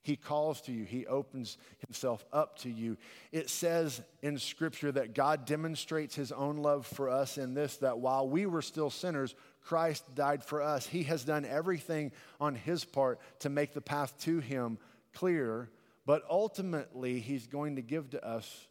He 0.05 0.15
calls 0.15 0.61
to 0.61 0.71
you, 0.71 0.83
He 0.83 1.07
opens 1.07 1.57
Himself 1.79 2.23
up 2.31 2.59
to 2.59 2.69
you. 2.69 2.95
It 3.31 3.49
says 3.49 4.03
in 4.21 4.37
Scripture 4.37 4.91
that 4.91 5.15
God 5.15 5.45
demonstrates 5.45 6.13
His 6.13 6.31
own 6.31 6.57
love 6.57 6.85
for 6.85 7.09
us 7.09 7.39
in 7.39 7.55
this 7.55 7.77
that 7.77 7.97
while 7.97 8.29
we 8.29 8.45
were 8.45 8.61
still 8.61 8.91
sinners, 8.91 9.33
Christ 9.61 10.13
died 10.13 10.43
for 10.43 10.61
us. 10.61 10.85
He 10.85 11.03
has 11.03 11.23
done 11.23 11.43
everything 11.43 12.11
on 12.39 12.53
His 12.53 12.85
part 12.85 13.19
to 13.39 13.49
make 13.49 13.73
the 13.73 13.81
path 13.81 14.15
to 14.19 14.37
Him 14.37 14.77
clear, 15.11 15.71
but 16.05 16.21
ultimately, 16.29 17.19
He's 17.19 17.47
going 17.47 17.77
to 17.77 17.81
give 17.81 18.11
to 18.11 18.23
us 18.23 18.67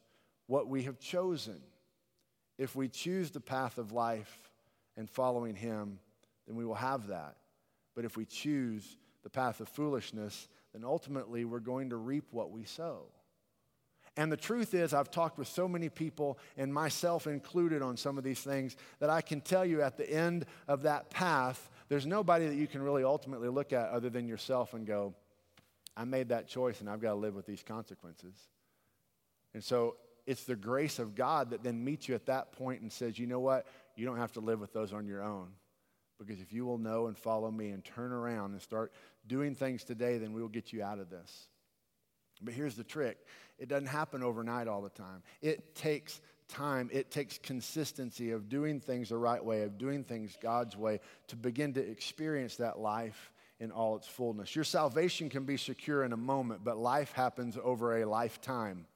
what 0.47 0.69
we 0.69 0.85
have 0.85 1.01
chosen. 1.01 1.61
If 2.59 2.77
we 2.77 2.89
choose 2.89 3.33
the 3.33 3.41
path 3.41 3.79
of 3.79 3.91
life 3.91 4.53
and 4.97 5.11
following 5.11 5.57
Him, 5.57 5.99
then 6.47 6.55
we 6.55 6.65
will 6.65 6.77
have 6.77 7.09
that. 7.09 7.35
But 7.97 8.05
if 8.05 8.17
we 8.17 8.25
choose 8.25 8.99
the 9.25 9.31
path 9.31 9.61
of 9.61 9.69
foolishness, 9.69 10.49
then 10.73 10.85
ultimately 10.85 11.45
we're 11.45 11.59
going 11.59 11.91
to 11.91 11.97
reap 11.97 12.27
what 12.31 12.53
we 12.53 12.65
sow. 12.65 13.07
And 14.17 14.31
the 14.31 14.37
truth 14.37 14.75
is, 14.75 14.95
I've 14.95 15.11
talked 15.11 15.39
with 15.39 15.49
so 15.49 15.67
many 15.67 15.89
people, 15.89 16.39
and 16.57 16.73
myself 16.73 17.27
included, 17.27 17.83
on 17.83 17.97
some 17.97 18.17
of 18.17 18.23
these 18.23 18.41
things, 18.41 18.77
that 19.01 19.11
I 19.11 19.21
can 19.21 19.41
tell 19.41 19.65
you 19.65 19.83
at 19.83 19.97
the 19.97 20.09
end 20.09 20.47
of 20.69 20.83
that 20.83 21.11
path, 21.11 21.69
there's 21.89 22.07
nobody 22.07 22.47
that 22.47 22.55
you 22.55 22.69
can 22.69 22.81
really 22.81 23.03
ultimately 23.03 23.49
look 23.49 23.73
at 23.73 23.89
other 23.89 24.11
than 24.11 24.29
yourself 24.29 24.73
and 24.73 24.87
go, 24.87 25.15
I 25.97 26.05
made 26.05 26.29
that 26.29 26.47
choice 26.47 26.81
and 26.81 26.89
I've 26.89 27.01
got 27.01 27.11
to 27.11 27.17
live 27.17 27.35
with 27.35 27.47
these 27.47 27.63
consequences. 27.63 28.35
And 29.53 29.63
so 29.63 29.97
it's 30.27 30.45
the 30.45 30.57
grace 30.57 30.99
of 30.99 31.15
God 31.15 31.51
that 31.51 31.63
then 31.63 31.85
meets 31.85 32.09
you 32.09 32.15
at 32.15 32.27
that 32.27 32.53
point 32.53 32.83
and 32.83 32.93
says, 32.93 33.19
you 33.19 33.27
know 33.27 33.41
what? 33.41 33.67
You 33.97 34.07
don't 34.07 34.17
have 34.17 34.33
to 34.33 34.41
live 34.41 34.61
with 34.61 34.73
those 34.73 34.93
on 34.93 35.07
your 35.07 35.23
own. 35.23 35.49
Because 36.19 36.41
if 36.41 36.53
you 36.53 36.65
will 36.65 36.79
know 36.79 37.09
and 37.09 37.19
follow 37.19 37.51
me 37.51 37.71
and 37.71 37.85
turn 37.85 38.13
around 38.13 38.53
and 38.53 38.63
start 38.63 38.93
doing 39.27 39.55
things 39.55 39.85
today, 39.85 40.19
then 40.19 40.33
we 40.33 40.41
will 40.41 40.49
get 40.49 40.73
you 40.73 40.83
out 40.83 40.99
of 40.99 41.11
this. 41.11 41.49
But 42.43 42.55
here's 42.55 42.75
the 42.75 42.85
trick 42.85 43.19
it 43.59 43.69
doesn't 43.69 43.87
happen 43.87 44.23
overnight 44.23 44.69
all 44.69 44.83
the 44.83 44.91
time. 44.91 45.23
It 45.41 45.75
takes 45.75 46.21
time, 46.49 46.91
it 46.93 47.11
takes 47.11 47.39
consistency 47.39 48.33
of 48.33 48.49
doing 48.49 48.81
things 48.81 49.09
the 49.09 49.17
right 49.17 49.43
way, 49.45 49.63
of 49.63 49.79
doing 49.79 50.05
things 50.05 50.37
God's 50.41 50.77
way 50.77 51.01
to 51.29 51.37
begin 51.37 51.73
to 51.75 51.81
experience 51.81 52.57
that 52.57 52.79
life 52.79 53.33
in 53.61 53.71
all 53.71 53.97
its 53.97 54.07
fullness. 54.07 54.55
Your 54.55 54.65
salvation 54.65 55.29
can 55.29 55.45
be 55.45 55.57
secure 55.57 56.05
in 56.05 56.13
a 56.13 56.17
moment, 56.17 56.65
but 56.65 56.77
life 56.77 57.13
happens 57.13 57.57
over 57.63 58.03
a 58.03 58.05
lifetime. 58.05 58.87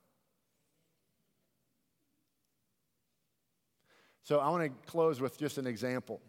So 4.25 4.41
I 4.41 4.51
want 4.51 4.65
to 4.65 4.91
close 4.91 5.21
with 5.21 5.39
just 5.39 5.57
an 5.57 5.67
example 5.67 6.21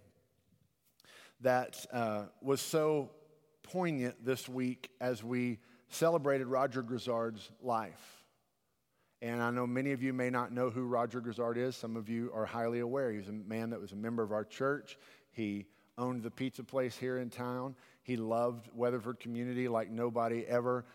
that 1.41 1.85
uh, 1.91 2.25
was 2.41 2.61
so 2.61 3.09
poignant 3.71 4.25
this 4.25 4.49
week 4.49 4.89
as 4.99 5.23
we 5.23 5.59
celebrated 5.89 6.47
Roger 6.47 6.81
Grizzard's 6.81 7.51
life. 7.61 8.23
And 9.21 9.43
I 9.43 9.51
know 9.51 9.67
many 9.67 9.91
of 9.91 10.01
you 10.01 10.11
may 10.11 10.31
not 10.31 10.51
know 10.51 10.71
who 10.71 10.85
Roger 10.85 11.19
Grizzard 11.19 11.55
is. 11.55 11.75
Some 11.75 11.95
of 11.95 12.09
you 12.09 12.31
are 12.33 12.45
highly 12.45 12.79
aware. 12.79 13.11
He 13.11 13.17
was 13.17 13.27
a 13.27 13.33
man 13.33 13.69
that 13.69 13.79
was 13.79 13.91
a 13.91 13.95
member 13.95 14.23
of 14.23 14.31
our 14.31 14.43
church. 14.43 14.97
He 15.31 15.67
owned 15.99 16.23
the 16.23 16.31
pizza 16.31 16.63
place 16.63 16.97
here 16.97 17.19
in 17.19 17.29
town. 17.29 17.75
He 18.01 18.15
loved 18.15 18.69
Weatherford 18.73 19.19
community 19.19 19.67
like 19.67 19.91
nobody 19.91 20.45
ever 20.47 20.85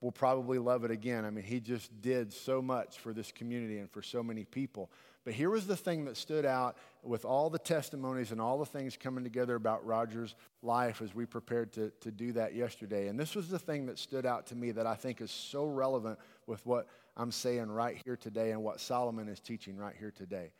will 0.00 0.12
probably 0.12 0.58
love 0.58 0.84
it 0.84 0.90
again. 0.90 1.24
I 1.24 1.30
mean, 1.30 1.44
he 1.44 1.60
just 1.60 2.00
did 2.02 2.32
so 2.32 2.60
much 2.60 2.98
for 2.98 3.12
this 3.12 3.32
community 3.32 3.78
and 3.78 3.90
for 3.90 4.02
so 4.02 4.22
many 4.22 4.44
people. 4.44 4.90
But 5.24 5.34
here 5.34 5.50
was 5.50 5.66
the 5.66 5.76
thing 5.76 6.04
that 6.04 6.16
stood 6.16 6.46
out 6.46 6.76
with 7.02 7.24
all 7.24 7.50
the 7.50 7.58
testimonies 7.58 8.30
and 8.30 8.40
all 8.40 8.58
the 8.58 8.66
things 8.66 8.96
coming 8.96 9.24
together 9.24 9.56
about 9.56 9.84
Roger's 9.84 10.36
life 10.62 11.02
as 11.02 11.14
we 11.14 11.26
prepared 11.26 11.72
to, 11.72 11.90
to 12.00 12.12
do 12.12 12.32
that 12.32 12.54
yesterday. 12.54 13.08
And 13.08 13.18
this 13.18 13.34
was 13.34 13.48
the 13.48 13.58
thing 13.58 13.86
that 13.86 13.98
stood 13.98 14.24
out 14.24 14.46
to 14.48 14.54
me 14.54 14.70
that 14.70 14.86
I 14.86 14.94
think 14.94 15.20
is 15.20 15.32
so 15.32 15.64
relevant 15.64 16.20
with 16.46 16.64
what 16.64 16.86
I'm 17.16 17.32
saying 17.32 17.70
right 17.70 18.00
here 18.04 18.16
today 18.16 18.52
and 18.52 18.62
what 18.62 18.80
Solomon 18.80 19.28
is 19.28 19.40
teaching 19.40 19.76
right 19.76 19.96
here 19.98 20.12
today. 20.12 20.52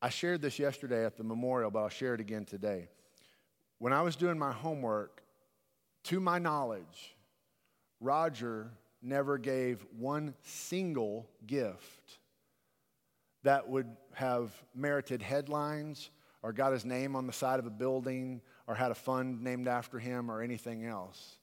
I 0.00 0.10
shared 0.10 0.42
this 0.42 0.58
yesterday 0.58 1.04
at 1.04 1.16
the 1.16 1.24
memorial, 1.24 1.70
but 1.70 1.80
I'll 1.80 1.88
share 1.88 2.14
it 2.14 2.20
again 2.20 2.44
today. 2.44 2.88
When 3.78 3.92
I 3.92 4.02
was 4.02 4.14
doing 4.14 4.38
my 4.38 4.52
homework, 4.52 5.22
to 6.04 6.20
my 6.20 6.38
knowledge, 6.38 7.16
Roger 8.02 8.72
never 9.00 9.38
gave 9.38 9.86
one 9.96 10.34
single 10.42 11.28
gift 11.46 12.18
that 13.44 13.68
would 13.68 13.96
have 14.14 14.52
merited 14.74 15.22
headlines 15.22 16.10
or 16.42 16.52
got 16.52 16.72
his 16.72 16.84
name 16.84 17.14
on 17.14 17.26
the 17.26 17.32
side 17.32 17.58
of 17.58 17.66
a 17.66 17.70
building 17.70 18.40
or 18.66 18.74
had 18.74 18.90
a 18.90 18.94
fund 18.94 19.42
named 19.42 19.68
after 19.68 19.98
him 19.98 20.30
or 20.30 20.42
anything 20.42 20.84
else. 20.84 21.36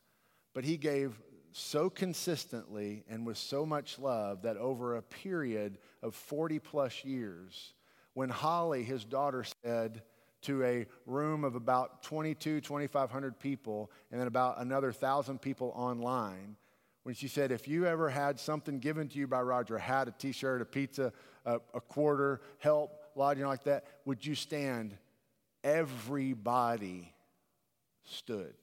But 0.53 0.65
he 0.65 0.77
gave 0.77 1.21
so 1.51 1.89
consistently 1.89 3.03
and 3.09 3.25
with 3.25 3.37
so 3.37 3.65
much 3.65 3.97
love 3.97 4.43
that 4.43 4.57
over 4.57 4.97
a 4.97 5.01
period 5.01 5.77
of 6.03 6.13
40 6.13 6.59
plus 6.59 7.03
years, 7.03 7.73
when 8.13 8.29
Holly, 8.29 8.83
his 8.83 9.05
daughter, 9.05 9.45
said 9.63 10.03
to 10.41 10.63
a 10.63 10.85
room 11.05 11.43
of 11.43 11.55
about 11.55 12.03
22, 12.03 12.61
2,500 12.61 13.39
people, 13.39 13.91
and 14.11 14.19
then 14.19 14.27
about 14.27 14.59
another 14.59 14.87
1,000 14.87 15.41
people 15.41 15.73
online, 15.75 16.55
when 17.03 17.15
she 17.15 17.27
said, 17.27 17.51
If 17.51 17.67
you 17.67 17.85
ever 17.85 18.09
had 18.09 18.39
something 18.39 18.79
given 18.79 19.07
to 19.09 19.17
you 19.17 19.27
by 19.27 19.41
Roger, 19.41 19.77
a 19.77 19.81
hat, 19.81 20.07
a 20.07 20.11
t 20.11 20.31
shirt, 20.31 20.61
a 20.61 20.65
pizza, 20.65 21.11
a, 21.45 21.59
a 21.73 21.81
quarter, 21.81 22.41
help, 22.59 22.91
lodging 23.15 23.45
like 23.45 23.63
that, 23.63 23.85
would 24.05 24.25
you 24.25 24.35
stand? 24.35 24.97
Everybody 25.63 27.13
stood. 28.03 28.53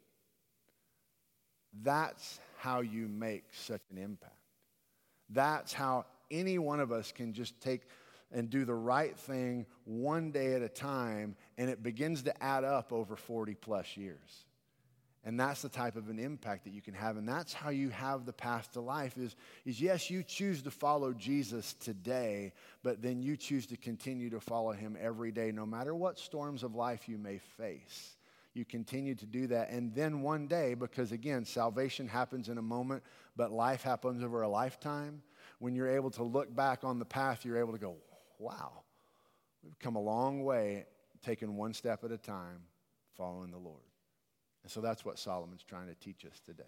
That's 1.83 2.41
how 2.59 2.81
you 2.81 3.09
make 3.09 3.45
such 3.53 3.83
an 3.91 3.99
impact. 3.99 4.33
That's 5.29 5.73
how 5.73 6.07
any 6.31 6.59
one 6.59 6.81
of 6.81 6.93
us 6.93 7.13
can 7.13 7.33
just 7.33 7.61
take 7.61 7.83
and 8.33 8.51
do 8.51 8.65
the 8.65 8.75
right 8.75 9.17
thing 9.17 9.67
one 9.85 10.31
day 10.31 10.55
at 10.55 10.63
a 10.63 10.69
time, 10.69 11.37
and 11.59 11.71
it 11.71 11.83
begins 11.83 12.23
to 12.23 12.43
add 12.43 12.65
up 12.65 12.93
over 12.93 13.17
40 13.17 13.55
plus 13.55 13.97
years. 13.97 14.45
And 15.27 15.41
that's 15.41 15.61
the 15.61 15.69
type 15.69 15.97
of 15.97 16.09
an 16.09 16.21
impact 16.21 16.65
that 16.65 16.73
you 16.73 16.81
can 16.81 16.95
have. 16.95 17.17
And 17.17 17.29
that's 17.29 17.53
how 17.53 17.71
you 17.71 17.89
have 17.89 18.27
the 18.27 18.33
path 18.33 18.71
to 18.75 18.81
life 18.81 19.19
is, 19.19 19.35
is 19.65 19.81
yes, 19.81 20.09
you 20.09 20.23
choose 20.23 20.63
to 20.63 20.71
follow 20.71 21.13
Jesus 21.13 21.73
today, 21.81 22.53
but 22.85 23.03
then 23.03 23.21
you 23.21 23.37
choose 23.37 23.67
to 23.67 23.77
continue 23.77 24.31
to 24.31 24.39
follow 24.39 24.71
him 24.71 24.97
every 25.01 25.33
day, 25.33 25.51
no 25.51 25.67
matter 25.67 25.97
what 25.97 26.21
storms 26.21 26.63
of 26.63 26.77
life 26.77 27.09
you 27.09 27.19
may 27.19 27.39
face. 27.39 28.17
You 28.55 28.65
continue 28.65 29.17
to 29.17 29.27
do 29.27 29.49
that. 29.49 29.71
And 29.71 29.93
then 29.97 30.23
one 30.23 30.47
day, 30.47 30.75
because 30.75 31.11
again, 31.11 31.45
salvation 31.45 32.07
happens 32.07 32.49
in 32.49 32.57
a 32.57 32.63
moment, 32.63 33.03
but 33.37 33.51
life 33.51 33.83
happens 33.83 34.23
over 34.23 34.43
a 34.43 34.49
lifetime, 34.49 35.23
when 35.59 35.75
you're 35.75 35.91
able 35.91 36.11
to 36.11 36.23
look 36.23 36.55
back 36.55 36.85
on 36.85 37.01
the 37.01 37.05
path, 37.05 37.45
you're 37.45 37.59
able 37.59 37.73
to 37.73 37.79
go, 37.79 37.97
wow, 38.39 38.83
we've 39.63 39.79
come 39.79 39.97
a 39.97 40.01
long 40.01 40.45
way, 40.45 40.87
taking 41.25 41.57
one 41.57 41.73
step 41.73 42.05
at 42.05 42.13
a 42.13 42.19
time, 42.19 42.61
following 43.17 43.51
the 43.51 43.59
Lord. 43.59 43.83
And 44.63 44.71
so 44.71 44.81
that's 44.81 45.05
what 45.05 45.19
Solomon's 45.19 45.63
trying 45.63 45.87
to 45.89 45.95
teach 45.95 46.25
us 46.25 46.41
today. 46.45 46.65